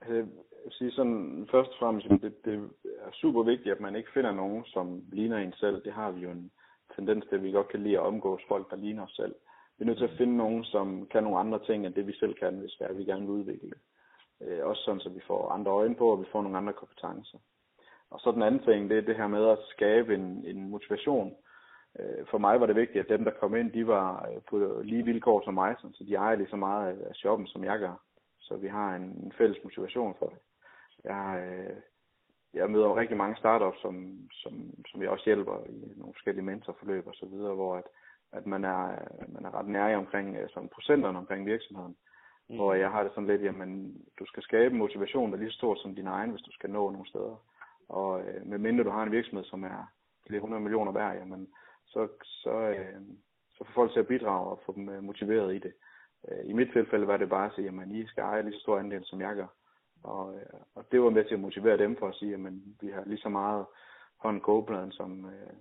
Altså, 0.00 0.14
jeg 0.14 0.24
vil 0.64 0.72
sige 0.72 0.90
sådan, 0.90 1.48
først 1.50 1.70
og 1.70 1.76
fremmest, 1.78 2.06
det, 2.08 2.44
det 2.44 2.70
er 2.84 3.10
super 3.12 3.42
vigtigt, 3.42 3.74
at 3.74 3.80
man 3.80 3.96
ikke 3.96 4.12
finder 4.14 4.32
nogen, 4.32 4.64
som 4.64 5.02
ligner 5.12 5.38
en 5.38 5.52
selv. 5.52 5.84
Det 5.84 5.92
har 5.92 6.10
vi 6.10 6.20
jo 6.20 6.30
en 6.30 6.50
tendens 6.96 7.24
til, 7.26 7.36
at 7.36 7.42
vi 7.42 7.52
godt 7.52 7.68
kan 7.68 7.82
lide 7.82 7.98
at 7.98 8.06
omgås 8.06 8.42
folk, 8.48 8.70
der 8.70 8.76
ligner 8.76 9.02
os 9.04 9.16
selv. 9.16 9.34
Vi 9.78 9.82
er 9.82 9.86
nødt 9.86 9.98
til 9.98 10.04
at 10.04 10.18
finde 10.18 10.36
nogen, 10.36 10.64
som 10.64 11.06
kan 11.06 11.22
nogle 11.22 11.38
andre 11.38 11.64
ting, 11.64 11.86
end 11.86 11.94
det 11.94 12.06
vi 12.06 12.12
selv 12.12 12.34
kan, 12.34 12.58
hvis 12.58 12.80
vi 12.94 13.04
gerne 13.04 13.20
vil 13.20 13.30
udvikle 13.30 13.70
det. 13.70 13.78
Øh, 14.42 14.66
også 14.66 14.82
sådan, 14.82 15.00
så 15.00 15.08
vi 15.08 15.20
får 15.26 15.50
andre 15.50 15.72
øjne 15.72 15.94
på, 15.94 16.08
og 16.12 16.20
vi 16.20 16.26
får 16.32 16.42
nogle 16.42 16.58
andre 16.58 16.72
kompetencer. 16.72 17.38
Og 18.10 18.20
så 18.20 18.32
den 18.32 18.42
anden 18.42 18.62
ting, 18.62 18.90
det 18.90 18.98
er 18.98 19.02
det 19.02 19.16
her 19.16 19.26
med 19.26 19.48
at 19.48 19.58
skabe 19.70 20.14
en, 20.14 20.44
en 20.46 20.70
motivation. 20.70 21.36
Øh, 21.98 22.26
for 22.30 22.38
mig 22.38 22.60
var 22.60 22.66
det 22.66 22.76
vigtigt, 22.76 23.04
at 23.04 23.18
dem, 23.18 23.24
der 23.24 23.30
kom 23.40 23.56
ind, 23.56 23.72
de 23.72 23.86
var 23.86 24.28
øh, 24.28 24.42
på 24.50 24.80
lige 24.84 25.04
vilkår 25.04 25.42
som 25.44 25.54
mig, 25.54 25.76
så 25.78 26.04
de 26.08 26.14
ejer 26.14 26.36
lige 26.36 26.50
så 26.50 26.56
meget 26.56 27.00
af 27.00 27.14
shoppen, 27.14 27.46
som 27.46 27.64
jeg 27.64 27.78
gør. 27.78 28.02
Så 28.40 28.56
vi 28.56 28.68
har 28.68 28.96
en, 28.96 29.02
en 29.02 29.32
fælles 29.38 29.64
motivation 29.64 30.14
for 30.18 30.26
det. 30.26 30.38
Jeg, 31.04 31.48
øh, 31.48 31.76
jeg 32.54 32.70
møder 32.70 32.96
rigtig 32.96 33.16
mange 33.16 33.36
startups, 33.36 33.80
som, 33.80 34.28
som, 34.32 34.74
som 34.90 35.02
jeg 35.02 35.10
også 35.10 35.24
hjælper 35.24 35.64
i 35.66 35.92
nogle 35.96 36.14
forskellige 36.14 36.44
mentorforløb 36.44 37.06
og 37.06 37.14
så 37.14 37.26
videre, 37.26 37.54
hvor 37.54 37.76
at, 37.76 37.84
at 38.32 38.46
man, 38.46 38.64
er, 38.64 38.98
man 39.28 39.44
er 39.44 39.54
ret 39.54 39.68
nær 39.68 39.96
omkring 39.96 40.36
øh, 40.36 40.48
sådan 40.48 40.68
procenterne 40.68 41.18
omkring 41.18 41.46
virksomheden. 41.46 41.96
Mm. 42.48 42.56
Hvor 42.56 42.74
jeg 42.74 42.90
har 42.90 43.02
det 43.02 43.12
sådan 43.12 43.26
lidt, 43.26 43.42
jamen, 43.42 44.02
du 44.18 44.26
skal 44.26 44.42
skabe 44.42 44.74
motivation, 44.74 45.30
der 45.30 45.36
er 45.36 45.40
lige 45.40 45.50
så 45.50 45.56
stor 45.56 45.74
som 45.74 45.94
din 45.94 46.06
egen, 46.06 46.30
hvis 46.30 46.42
du 46.42 46.52
skal 46.52 46.70
nå 46.70 46.90
nogle 46.90 47.08
steder. 47.08 47.36
Og 47.88 48.20
øh, 48.20 48.46
medmindre 48.46 48.84
du 48.84 48.90
har 48.90 49.02
en 49.02 49.12
virksomhed, 49.12 49.44
som 49.44 49.64
er 49.64 49.92
flere 50.26 50.38
100 50.38 50.62
millioner 50.62 50.92
værd, 50.92 51.16
jamen, 51.16 51.48
så, 51.86 52.08
så, 52.22 52.50
øh, 52.50 53.00
så 53.54 53.64
får 53.64 53.72
folk 53.74 53.92
til 53.92 54.00
at 54.00 54.06
bidrage 54.06 54.50
og 54.50 54.60
få 54.66 54.72
dem 54.74 54.88
øh, 54.88 55.02
motiveret 55.02 55.54
i 55.54 55.58
det. 55.58 55.72
Øh, 56.28 56.50
I 56.50 56.52
mit 56.52 56.70
tilfælde 56.72 57.06
var 57.06 57.16
det 57.16 57.28
bare 57.28 57.46
at 57.46 57.54
sige, 57.54 57.68
at 57.68 57.88
I 57.88 58.06
skal 58.06 58.22
eje 58.22 58.42
lige 58.42 58.54
så 58.54 58.60
stor 58.60 58.78
andel, 58.78 59.04
som 59.04 59.20
jeg 59.20 59.34
gør. 59.34 59.46
Og, 60.02 60.34
øh, 60.34 60.60
og 60.74 60.92
det 60.92 61.02
var 61.02 61.10
med 61.10 61.24
til 61.24 61.34
at 61.34 61.40
motivere 61.40 61.78
dem 61.78 61.96
for 61.96 62.08
at 62.08 62.14
sige, 62.14 62.34
at 62.34 62.40
vi 62.80 62.88
har 62.90 63.04
lige 63.06 63.18
så 63.18 63.28
meget 63.28 63.66
hånd 64.16 64.40
kogepladen, 64.40 64.92
som, 64.92 65.24
øh, 65.24 65.52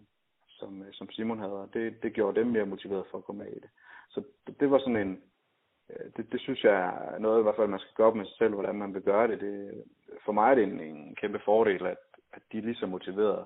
som, 0.47 0.81
øh, 0.81 0.93
som 0.93 1.09
Simon 1.09 1.39
havde, 1.39 1.61
og 1.61 1.73
det, 1.73 2.03
det 2.03 2.13
gjorde 2.13 2.39
dem 2.39 2.47
mere 2.47 2.65
motiveret 2.65 3.05
for 3.11 3.17
at 3.17 3.23
komme 3.23 3.43
med 3.43 3.51
i 3.51 3.59
det. 3.59 3.69
Så 4.09 4.23
det, 4.47 4.59
det 4.59 4.71
var 4.71 4.79
sådan 4.79 5.07
en, 5.07 5.21
det, 6.17 6.31
det 6.31 6.41
synes 6.41 6.63
jeg 6.63 6.87
er 7.13 7.19
noget, 7.19 7.39
i 7.39 7.43
hvert 7.43 7.55
fald 7.55 7.67
man 7.67 7.79
skal 7.79 7.93
gøre 7.93 8.07
op 8.07 8.15
med 8.15 8.25
sig 8.25 8.37
selv, 8.37 8.53
hvordan 8.53 8.75
man 8.75 8.93
vil 8.93 9.01
gøre 9.01 9.27
det. 9.27 9.41
det 9.41 9.83
for 10.25 10.31
mig 10.31 10.51
er 10.51 10.55
det 10.55 10.63
en, 10.63 10.79
en 10.79 11.15
kæmpe 11.15 11.39
fordel, 11.45 11.85
at, 11.85 11.97
at 12.33 12.41
de 12.51 12.57
er 12.57 12.61
lige 12.61 12.75
så 12.75 12.85
motiverede, 12.85 13.45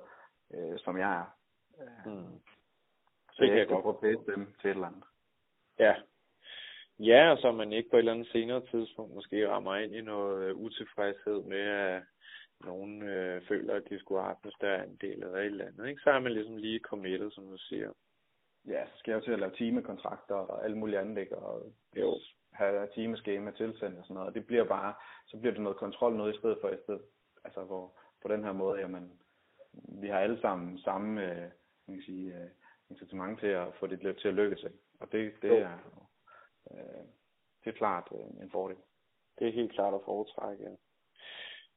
øh, 0.53 0.79
som 0.79 0.97
jeg 0.97 1.11
er. 1.19 1.35
Mm. 2.05 2.39
Så 3.31 3.43
det 3.43 3.57
jeg 3.57 3.67
kan 3.67 3.81
prøve 3.81 4.23
dem 4.35 4.53
til 4.61 4.69
et 4.69 4.75
eller 4.75 4.87
andet. 4.87 5.03
Ja, 5.79 5.95
Ja, 7.03 7.31
og 7.31 7.37
så 7.37 7.51
man 7.51 7.73
ikke 7.73 7.89
på 7.89 7.95
et 7.95 7.99
eller 7.99 8.11
andet 8.11 8.27
senere 8.27 8.65
tidspunkt 8.71 9.15
måske 9.15 9.49
rammer 9.49 9.75
ind 9.75 9.95
i 9.95 10.01
noget 10.01 10.43
øh, 10.43 10.55
utilfredshed 10.55 11.43
med, 11.43 11.59
at 11.59 12.03
nogen 12.65 13.03
øh, 13.03 13.41
føler, 13.47 13.75
at 13.75 13.89
de 13.89 13.99
skulle 13.99 14.21
have 14.21 14.27
haft 14.27 14.45
en 14.45 14.51
større 14.51 14.83
andel 14.83 15.23
eller 15.23 15.37
et 15.37 15.45
eller 15.45 15.65
andet. 15.65 15.89
Ikke? 15.89 16.01
Så 16.01 16.09
er 16.09 16.19
man 16.19 16.31
ligesom 16.31 16.57
lige 16.57 16.79
committed, 16.79 17.31
som 17.31 17.43
du 17.47 17.57
siger. 17.57 17.91
Ja, 18.67 18.85
så 18.85 18.97
skal 18.97 19.11
jeg 19.11 19.19
jo 19.19 19.25
til 19.25 19.31
at 19.31 19.39
lave 19.39 19.51
timekontrakter 19.51 20.35
og 20.35 20.63
alle 20.63 20.77
mulige 20.77 21.21
ikke? 21.21 21.37
og 21.37 21.71
jo. 21.95 22.19
have 22.51 22.87
timeskema 22.95 23.51
tilsendt 23.51 23.97
og 23.97 24.03
sådan 24.03 24.13
noget. 24.13 24.27
Og 24.27 24.33
det 24.33 24.47
bliver 24.47 24.63
bare, 24.63 24.93
så 25.27 25.37
bliver 25.37 25.53
det 25.53 25.61
noget 25.61 25.77
kontrol 25.77 26.15
noget 26.15 26.35
i 26.35 26.37
stedet 26.37 26.57
for, 26.61 26.69
i 26.69 26.77
stedet, 26.83 27.01
altså 27.43 27.63
hvor 27.63 27.93
på 28.21 28.27
den 28.27 28.43
her 28.43 28.51
måde, 28.51 28.79
jamen, 28.79 29.11
vi 29.73 30.07
har 30.07 30.19
alle 30.19 30.41
sammen 30.41 30.79
samme, 30.79 31.25
øh, 31.25 31.49
kan 31.87 32.01
sige, 32.01 32.35
øh, 32.35 32.49
incitament 32.89 33.39
til 33.39 33.47
at 33.47 33.67
få 33.79 33.87
det 33.87 34.17
til 34.17 34.27
at 34.27 34.33
lykkes. 34.33 34.63
Ikke? 34.63 34.77
Og 34.99 35.11
det, 35.11 35.33
det 35.41 35.59
er 35.59 35.77
øh, 36.71 37.05
det 37.63 37.69
er 37.69 37.77
klart 37.77 38.07
øh, 38.11 38.43
en 38.43 38.51
fordel. 38.51 38.77
Det 39.39 39.47
er 39.47 39.51
helt 39.51 39.71
klart 39.71 39.93
at 39.93 40.01
foretrække, 40.05 40.63
ja. 40.63 40.75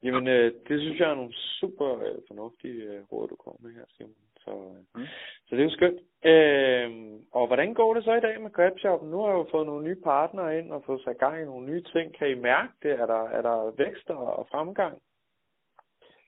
Jamen, 0.03 0.29
øh, 0.29 0.53
det 0.69 0.81
synes 0.81 1.01
jeg 1.01 1.11
er 1.11 1.15
nogle 1.15 1.35
super 1.35 1.99
øh, 1.99 2.19
fornuftige 2.27 2.83
øh, 2.83 3.05
råd, 3.13 3.29
du 3.29 3.37
kommer 3.37 3.61
med 3.63 3.75
her, 3.75 3.85
Simon. 3.97 4.15
Så, 4.45 4.51
mm. 4.95 5.07
så 5.47 5.57
det 5.57 5.61
er 5.61 5.65
jo 5.65 5.71
skønt. 5.71 6.01
Øh, 6.25 6.91
og 7.33 7.47
hvordan 7.47 7.75
går 7.75 7.95
det 7.95 8.05
så 8.05 8.15
i 8.15 8.21
dag 8.21 8.41
med 8.41 8.51
GrabShop? 8.53 9.03
Nu 9.03 9.21
har 9.21 9.29
jeg 9.29 9.39
jo 9.39 9.47
fået 9.51 9.67
nogle 9.67 9.85
nye 9.85 10.01
partnere 10.05 10.59
ind 10.59 10.73
og 10.73 10.83
fået 10.87 11.03
sat 11.05 11.19
gang 11.19 11.43
i 11.43 11.45
nogle 11.45 11.67
nye 11.67 11.83
ting. 11.83 12.15
Kan 12.19 12.31
I 12.31 12.35
mærke 12.35 12.73
det? 12.83 12.93
Er 12.93 13.07
der, 13.07 13.29
er 13.29 13.43
der 13.43 13.71
vækst 13.77 14.11
og 14.11 14.47
fremgang? 14.51 15.03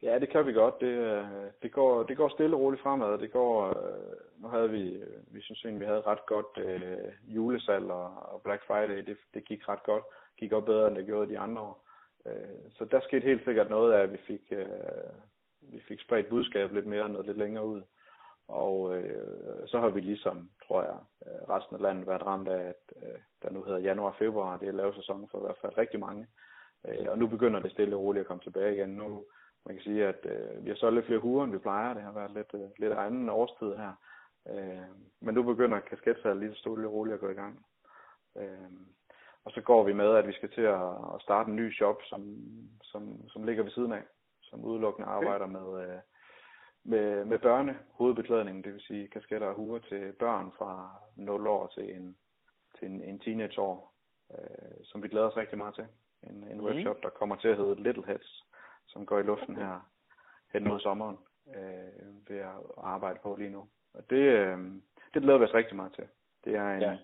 Ja, 0.02 0.18
det 0.18 0.28
kan 0.28 0.46
vi 0.46 0.52
godt. 0.52 0.80
Det, 0.80 0.87
øh, 0.87 1.25
det, 1.62 1.73
går, 1.73 2.02
det 2.02 2.16
går 2.16 2.28
stille 2.28 2.56
og 2.56 2.61
roligt 2.61 2.82
fremad. 2.82 3.18
Det 3.18 3.32
går, 3.32 3.66
øh, 3.66 4.42
nu 4.42 4.49
havde 4.49 4.70
vi, 4.70 4.92
øh, 4.92 5.35
vi 5.35 5.42
synes 5.42 5.64
egentlig, 5.64 5.80
vi 5.80 5.87
havde 5.87 6.00
ret 6.06 6.26
godt 6.26 6.58
øh, 6.58 7.35
julesalg 7.37 7.90
og, 7.90 8.32
og 8.32 8.42
Black 8.42 8.66
Friday. 8.66 9.06
Det, 9.06 9.16
det 9.35 9.44
gik 9.44 9.68
ret 9.68 9.82
godt. 9.82 10.04
Gik 10.38 10.52
op 10.52 10.64
bedre, 10.64 10.88
end 10.88 10.96
det 10.96 11.06
gjorde 11.06 11.30
de 11.30 11.38
andre 11.38 11.62
år. 11.62 11.87
Øh, 12.26 12.70
så 12.70 12.85
der 12.85 13.00
skete 13.00 13.26
helt 13.26 13.44
sikkert 13.44 13.70
noget 13.70 13.92
af, 13.92 14.02
at 14.02 14.12
vi 14.12 14.18
fik, 14.26 14.42
øh, 14.50 14.66
vi 15.61 15.80
fik 15.88 16.00
spredt 16.00 16.28
budskabet 16.28 16.75
lidt 16.75 16.87
mere 16.87 17.02
og 17.02 17.11
noget 17.11 17.26
lidt 17.26 17.38
længere 17.38 17.66
ud. 17.66 17.82
Og 18.48 18.96
øh, 18.96 19.66
så 19.66 19.80
har 19.80 19.88
vi 19.88 20.00
ligesom, 20.00 20.50
tror 20.66 20.82
jeg, 20.82 20.96
resten 21.48 21.76
af 21.76 21.82
landet 21.82 22.06
været 22.06 22.26
ramt 22.26 22.48
af, 22.48 22.62
at 22.68 22.82
øh, 23.02 23.18
der 23.42 23.50
nu 23.50 23.62
hedder 23.62 23.78
januar 23.78 24.10
og 24.10 24.16
februar, 24.18 24.56
det 24.56 24.68
er 24.68 24.73
lav 24.73 24.94
sæson 24.94 25.28
for 25.30 25.38
i 25.38 25.44
hvert 25.44 25.58
fald 25.60 25.78
rigtig 25.78 26.00
mange. 26.00 26.26
Øh, 26.88 27.06
og 27.08 27.18
nu 27.18 27.26
begynder 27.26 27.60
det 27.60 27.73
stille 27.73 27.97
og 27.97 28.02
roligt 28.02 28.21
at 28.21 28.26
komme 28.26 28.42
tilbage 28.42 28.75
igen. 28.75 28.88
Nu, 28.88 29.25
man 29.66 29.75
kan 29.75 29.82
sige, 29.82 30.06
at 30.06 30.21
øh, 30.25 30.64
vi 30.64 30.68
har 30.68 30.76
solgt 30.76 30.94
lidt 30.94 31.06
flere 31.06 31.21
huer, 31.21 31.44
end 31.44 31.52
vi 31.52 31.58
plejer. 31.58 31.94
Det 31.94 32.02
har 32.02 32.12
været 32.12 32.30
lidt, 32.30 32.50
øh, 32.54 32.71
lidt 32.78 32.92
anden 32.92 33.28
årstid 33.28 33.75
her. 33.76 33.92
Øh, 34.50 34.88
men 35.21 35.34
nu 35.34 35.42
begynder 35.42 35.80
kasketsalget 35.80 36.40
lige 36.40 36.54
så 36.54 36.60
stille 36.60 36.88
og 36.88 36.92
roligt 36.92 37.14
at 37.14 37.21
gå 37.21 37.28
i 37.28 37.34
gang. 37.34 37.66
Øh, 38.36 38.71
og 39.44 39.52
så 39.52 39.60
går 39.60 39.84
vi 39.84 39.92
med, 39.92 40.10
at 40.16 40.26
vi 40.26 40.32
skal 40.32 40.50
til 40.50 40.60
at, 40.60 40.90
at 41.14 41.21
starte 41.21 41.50
en 41.50 41.56
ny 41.56 41.75
shop, 41.75 41.99
som, 42.04 42.23
som, 42.82 43.28
som 43.28 43.44
ligger 43.44 43.62
ved 43.62 43.71
siden 43.71 43.92
af, 43.92 44.02
som 44.42 44.64
udelukkende 44.64 45.08
arbejder 45.08 45.47
med, 45.47 45.82
øh, 45.84 45.99
med, 46.86 47.25
med 47.25 47.38
børne 47.38 47.78
hovedbeklædning, 47.92 48.64
det 48.64 48.72
vil 48.72 48.80
sige 48.80 49.08
kasketter 49.08 49.46
og 49.46 49.54
huer 49.54 49.78
til 49.78 50.12
børn 50.12 50.52
fra 50.58 50.90
0 51.16 51.46
år 51.46 51.66
til 51.66 51.96
en, 51.96 52.16
til 52.78 52.88
en, 52.88 53.02
en 53.02 53.18
teenageår, 53.18 53.94
øh, 54.32 54.84
som 54.84 55.02
vi 55.02 55.08
glæder 55.08 55.26
os 55.26 55.36
rigtig 55.36 55.58
meget 55.58 55.75
til. 55.75 55.86
En, 56.22 56.49
en 56.50 56.58
mm. 56.58 56.64
webshop, 56.64 57.02
der 57.02 57.08
kommer 57.08 57.36
til 57.36 57.49
at 57.49 57.56
hedde 57.56 57.82
Little 57.82 58.06
Heads, 58.06 58.44
som 58.86 59.06
går 59.06 59.18
i 59.18 59.22
luften 59.22 59.56
her 59.56 59.90
hen 60.52 60.68
mod 60.68 60.80
sommeren 60.80 61.18
øh, 61.56 62.28
ved 62.28 62.38
at 62.38 62.56
arbejde 62.78 63.18
på 63.22 63.36
lige 63.38 63.50
nu. 63.50 63.68
Og 63.94 64.10
det, 64.10 64.22
øh, 64.22 64.58
det 65.14 65.22
glæder 65.22 65.38
vi 65.38 65.44
os 65.44 65.54
rigtig 65.54 65.76
meget 65.76 65.92
til. 65.94 66.04
Det 66.44 66.54
er 66.54 66.70
en, 66.75 66.82
ja. 66.82 66.99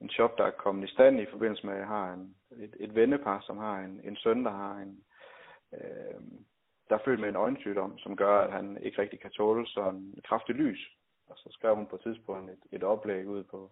en 0.00 0.10
shop, 0.10 0.38
der 0.38 0.44
er 0.44 0.50
kommet 0.50 0.88
i 0.88 0.92
stand 0.92 1.20
i 1.20 1.26
forbindelse 1.30 1.66
med, 1.66 1.74
at 1.74 1.80
jeg 1.80 1.88
har 1.88 2.12
en, 2.12 2.36
et, 2.50 2.76
et 2.80 2.94
vennepar, 2.94 3.40
som 3.40 3.58
har 3.58 3.78
en, 3.78 4.00
en 4.04 4.16
søn, 4.16 4.44
der 4.44 4.50
har 4.50 4.74
en, 4.76 5.04
øh, 5.72 6.20
der 6.88 6.94
er 6.94 7.04
født 7.04 7.20
med 7.20 7.28
en 7.28 7.36
øjensygdom, 7.36 7.98
som 7.98 8.16
gør, 8.16 8.38
at 8.40 8.52
han 8.52 8.78
ikke 8.82 9.02
rigtig 9.02 9.20
kan 9.20 9.30
tåle 9.30 9.66
sådan 9.66 10.14
kraftig 10.24 10.54
lys. 10.54 10.98
Og 11.28 11.36
så 11.36 11.48
skrev 11.52 11.74
hun 11.76 11.86
på 11.86 11.96
et 11.96 12.02
tidspunkt 12.02 12.50
et, 12.50 12.62
et 12.72 12.82
oplæg 12.82 13.28
ud 13.28 13.44
på 13.44 13.70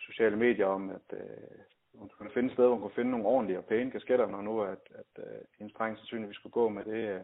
sociale 0.00 0.36
medier 0.36 0.66
om, 0.66 0.90
at 0.90 1.08
øh, 1.12 1.58
hun 1.94 2.08
kunne 2.08 2.30
finde 2.34 2.46
et 2.46 2.52
sted, 2.52 2.64
hvor 2.64 2.74
hun 2.74 2.82
kunne 2.82 2.94
finde 2.94 3.10
nogle 3.10 3.26
ordentlige 3.26 3.58
og 3.58 3.64
pæne 3.64 3.90
kasketter, 3.90 4.26
når 4.26 4.42
nu 4.42 4.62
at, 4.62 4.84
at 4.94 5.24
øh, 5.24 5.40
hendes 5.58 5.74
dreng 5.74 5.96
sandsynligvis 5.96 6.36
skulle 6.36 6.52
gå 6.52 6.68
med 6.68 6.84
det 6.84 7.08
øh, 7.14 7.20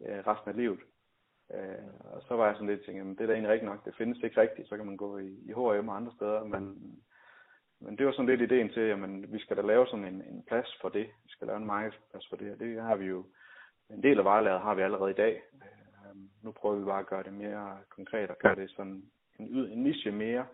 øh 0.00 0.26
resten 0.26 0.50
af 0.50 0.56
livet. 0.56 0.80
Øh, 1.54 1.86
og 2.04 2.22
så 2.22 2.36
var 2.36 2.46
jeg 2.46 2.54
sådan 2.54 2.68
lidt 2.68 2.84
tænkt, 2.84 3.00
at 3.00 3.06
det 3.06 3.20
er 3.20 3.26
da 3.26 3.32
egentlig 3.32 3.52
rigtigt 3.52 3.70
nok, 3.70 3.84
det 3.84 3.94
findes 3.98 4.22
ikke 4.22 4.40
rigtigt, 4.40 4.68
så 4.68 4.76
kan 4.76 4.86
man 4.86 4.96
gå 4.96 5.18
i, 5.18 5.28
i 5.48 5.52
H&M 5.52 5.88
og 5.88 5.96
andre 5.96 6.12
steder, 6.16 6.44
men, 6.44 6.62
men 7.80 7.98
det 7.98 8.06
var 8.06 8.12
sådan 8.12 8.26
lidt 8.26 8.52
ideen 8.52 8.68
til, 8.68 8.80
at 8.80 9.32
vi 9.32 9.38
skal 9.38 9.56
da 9.56 9.62
lave 9.62 9.86
sådan 9.86 10.04
en, 10.04 10.22
en 10.22 10.44
plads 10.48 10.78
for 10.80 10.88
det, 10.88 11.06
vi 11.24 11.28
skal 11.28 11.46
lave 11.46 11.56
en 11.56 11.66
markedsplads 11.66 12.28
for 12.28 12.36
det, 12.36 12.52
og 12.52 12.58
det 12.58 12.82
har 12.82 12.96
vi 12.96 13.06
jo, 13.06 13.24
en 13.90 14.02
del 14.02 14.18
af 14.18 14.24
varelaget 14.24 14.60
har 14.60 14.74
vi 14.74 14.82
allerede 14.82 15.10
i 15.10 15.14
dag. 15.14 15.42
Uh, 15.52 16.44
nu 16.44 16.52
prøver 16.52 16.76
vi 16.76 16.84
bare 16.84 17.00
at 17.00 17.06
gøre 17.06 17.22
det 17.22 17.32
mere 17.32 17.78
konkret 17.88 18.30
og 18.30 18.38
gøre 18.38 18.54
det 18.54 18.70
sådan 18.70 19.02
en, 19.38 19.56
en 19.56 19.82
niche 19.82 20.10
mere, 20.10 20.46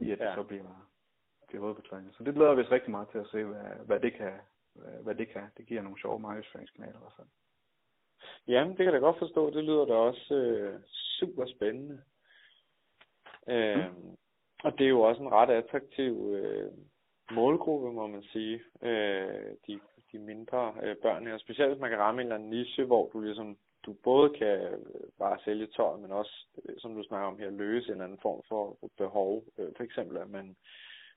i 0.00 0.10
at 0.10 0.18
ja. 0.20 0.26
det 0.26 0.34
så 0.34 0.42
bliver 0.42 0.88
til 1.50 1.58
hovedbeklædning. 1.58 2.14
Så 2.14 2.24
det 2.24 2.34
glæder 2.34 2.54
vi 2.54 2.62
os 2.62 2.70
rigtig 2.70 2.90
meget 2.90 3.08
til 3.08 3.18
at 3.18 3.26
se, 3.26 3.44
hvad, 3.44 3.86
hvad, 3.86 4.00
det, 4.00 4.14
kan, 4.14 4.32
hvad 5.02 5.14
det 5.14 5.28
kan. 5.28 5.42
Det 5.56 5.66
giver 5.66 5.82
nogle 5.82 6.00
sjove 6.00 6.18
markedsføringskanaler 6.18 6.96
i 6.96 7.00
hvert 7.00 7.12
fald. 7.16 7.26
Jamen, 8.48 8.76
det 8.76 8.84
kan 8.84 8.92
jeg 8.92 9.00
godt 9.00 9.18
forstå. 9.18 9.50
Det 9.50 9.64
lyder 9.64 9.84
da 9.84 9.94
også 9.94 10.34
øh, 10.34 10.80
super 11.18 11.46
spændende. 11.46 12.02
Øh, 13.48 13.76
mm. 13.76 14.16
Og 14.64 14.78
det 14.78 14.84
er 14.84 14.88
jo 14.88 15.00
også 15.00 15.22
en 15.22 15.32
ret 15.32 15.50
attraktiv 15.50 16.32
øh, 16.34 16.72
målgruppe, 17.30 17.92
må 17.92 18.06
man 18.06 18.22
sige. 18.22 18.60
Øh, 18.82 19.56
de, 19.66 19.80
de 20.12 20.18
mindre 20.18 20.74
øh, 20.82 20.96
børn 20.96 21.26
her. 21.26 21.38
Specielt 21.38 21.70
hvis 21.70 21.80
man 21.80 21.90
kan 21.90 21.98
ramme 21.98 22.20
en 22.20 22.26
eller 22.26 22.34
anden 22.34 22.50
niche, 22.50 22.84
hvor 22.84 23.10
du 23.12 23.20
ligesom 23.20 23.56
du 23.86 23.92
både 24.04 24.28
kan 24.38 24.60
øh, 24.60 24.78
bare 25.18 25.38
sælge 25.44 25.66
tøj, 25.66 25.96
men 25.96 26.12
også, 26.12 26.46
øh, 26.64 26.74
som 26.78 26.94
du 26.94 27.02
snakker 27.02 27.28
om 27.28 27.38
her, 27.38 27.50
løse 27.50 27.86
en 27.86 27.92
eller 27.92 28.04
anden 28.04 28.18
form 28.22 28.42
for 28.48 28.78
behov. 28.98 29.44
Øh, 29.58 29.68
for 29.76 29.84
eksempel, 29.84 30.16
at 30.16 30.30
man 30.30 30.56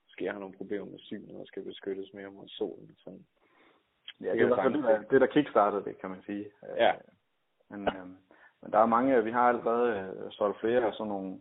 måske 0.08 0.32
har 0.32 0.40
nogle 0.40 0.58
problemer 0.58 0.86
med 0.86 1.00
synet 1.00 1.40
og 1.40 1.48
skal 1.48 1.64
beskyttes 1.64 2.14
mere 2.14 2.32
mod 2.32 2.48
solen. 2.48 2.96
Sådan. 3.04 3.26
Ja, 4.22 4.34
det, 4.34 4.42
er 4.42 4.70
det, 4.70 4.84
der, 4.84 5.02
det 5.02 5.22
der 5.22 5.28
kickstartede 5.28 5.84
det, 5.84 5.98
kan 6.02 6.10
man 6.10 6.24
sige. 6.26 6.46
Ja. 6.78 6.94
Men, 7.70 7.88
øh, 7.88 8.08
men 8.62 8.72
der 8.72 8.80
er 8.80 8.86
mange, 8.86 9.24
vi 9.24 9.32
har 9.32 9.50
allerede 9.50 9.90
øh, 10.00 10.32
solgt 10.32 10.60
flere 10.60 10.86
af 10.86 10.94
sådan 10.94 11.08
nogle 11.08 11.40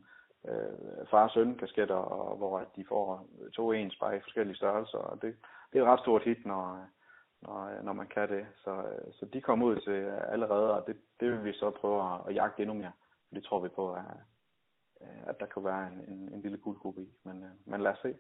øh, 0.49 1.07
far 1.11 1.29
søn 1.29 1.59
kasketter, 1.59 1.95
og, 1.95 2.37
hvor 2.37 2.71
de 2.77 2.85
får 2.89 3.27
to 3.55 3.73
ens 3.73 3.97
bare 3.97 4.17
i 4.17 4.21
forskellige 4.21 4.57
størrelser, 4.57 4.99
og 4.99 5.23
det, 5.23 5.37
det 5.73 5.79
er 5.79 5.83
et 5.83 5.89
ret 5.89 6.01
stort 6.01 6.25
hit, 6.25 6.47
når, 6.47 6.87
når, 7.43 7.83
når 7.83 7.93
man 7.93 8.07
kan 8.07 8.29
det. 8.29 8.47
Så, 8.65 8.71
øh, 8.71 9.13
så 9.13 9.27
de 9.33 9.41
kommer 9.41 9.67
ud 9.67 9.77
til 9.77 10.13
allerede, 10.35 10.75
og 10.75 10.87
det, 10.87 10.97
det 11.21 11.31
vil 11.31 11.45
vi 11.45 11.53
så 11.53 11.71
prøve 11.71 12.15
at, 12.15 12.21
at 12.29 12.35
jagte 12.35 12.63
endnu 12.63 12.75
mere. 12.75 12.93
Det 13.35 13.45
tror 13.45 13.61
vi 13.61 13.69
på, 13.69 13.93
at, 13.93 14.05
at 15.27 15.41
der 15.41 15.47
kan 15.47 15.65
være 15.65 15.87
en, 15.87 16.01
en, 16.13 16.35
en 16.35 16.41
lille 16.43 16.59
guldgruppe 16.59 17.03
i. 17.03 17.09
Men, 17.25 17.43
øh, 17.43 17.51
men 17.67 17.81
lad 17.81 17.93
os 17.93 17.99
se. 18.03 18.17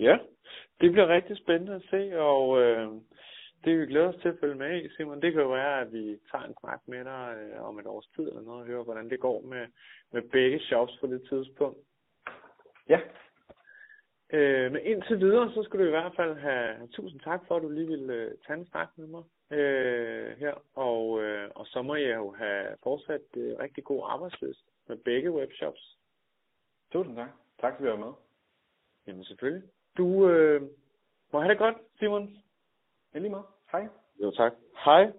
Ja, 0.00 0.18
det 0.80 0.92
bliver 0.92 1.08
rigtig 1.08 1.36
spændende 1.36 1.74
at 1.74 1.82
se, 1.90 2.20
og 2.20 2.62
øh, 2.62 2.92
det 3.64 3.80
vi 3.80 3.86
glæder 3.86 4.08
os 4.08 4.22
til 4.22 4.28
at 4.28 4.38
følge 4.40 4.54
med 4.54 4.82
i, 4.82 4.88
Simon. 4.96 5.22
Det 5.22 5.32
kan 5.32 5.42
jo 5.42 5.48
være, 5.48 5.80
at 5.80 5.92
vi 5.92 6.18
tager 6.30 6.44
en 6.44 6.54
snak 6.60 6.80
med 6.86 7.04
dig 7.04 7.36
øh, 7.38 7.68
om 7.68 7.78
et 7.78 7.86
års 7.86 8.06
tid 8.06 8.28
eller 8.28 8.42
noget, 8.42 8.60
og 8.60 8.66
høre, 8.66 8.82
hvordan 8.82 9.10
det 9.10 9.20
går 9.20 9.40
med, 9.40 9.66
med 10.12 10.22
begge 10.22 10.60
shops 10.60 10.98
på 11.00 11.06
det 11.06 11.22
tidspunkt. 11.28 11.78
Ja. 12.88 13.00
Øh, 14.32 14.72
men 14.72 14.82
indtil 14.82 15.20
videre, 15.20 15.52
så 15.52 15.62
skulle 15.62 15.84
du 15.84 15.88
i 15.88 15.98
hvert 15.98 16.12
fald 16.16 16.34
have 16.34 16.86
tusind 16.86 17.20
tak 17.20 17.40
for, 17.48 17.56
at 17.56 17.62
du 17.62 17.68
lige 17.68 17.86
ville 17.86 18.12
øh, 18.14 18.32
tage 18.46 18.58
en 18.58 18.66
snak 18.66 18.88
med 18.96 19.06
mig. 19.06 19.22
øh, 19.50 20.38
her, 20.38 20.54
og, 20.74 21.22
øh, 21.22 21.50
og 21.54 21.66
så 21.66 21.82
må 21.82 21.94
jeg 21.94 22.16
jo 22.16 22.30
have 22.32 22.66
fortsat 22.82 23.22
øh, 23.36 23.58
rigtig 23.58 23.84
god 23.84 24.02
arbejdsløst 24.04 24.64
med 24.88 24.96
begge 24.96 25.32
webshops. 25.32 25.98
Tusind 26.92 27.16
tak. 27.16 27.28
Tak 27.60 27.72
fordi 27.74 27.84
du 27.84 27.96
var 27.96 28.06
med. 28.06 28.12
Jamen 29.06 29.24
selvfølgelig. 29.24 29.68
Du 29.96 30.28
øh, 30.28 30.62
må 31.32 31.40
have 31.40 31.50
det 31.50 31.58
godt, 31.58 31.76
Simon. 31.98 32.36
Ja, 33.14 33.18
lige 33.18 33.30
meget. 33.30 33.46
Hej. 33.72 33.88
Jo, 34.22 34.30
tak. 34.30 34.52
Hej. 34.84 35.12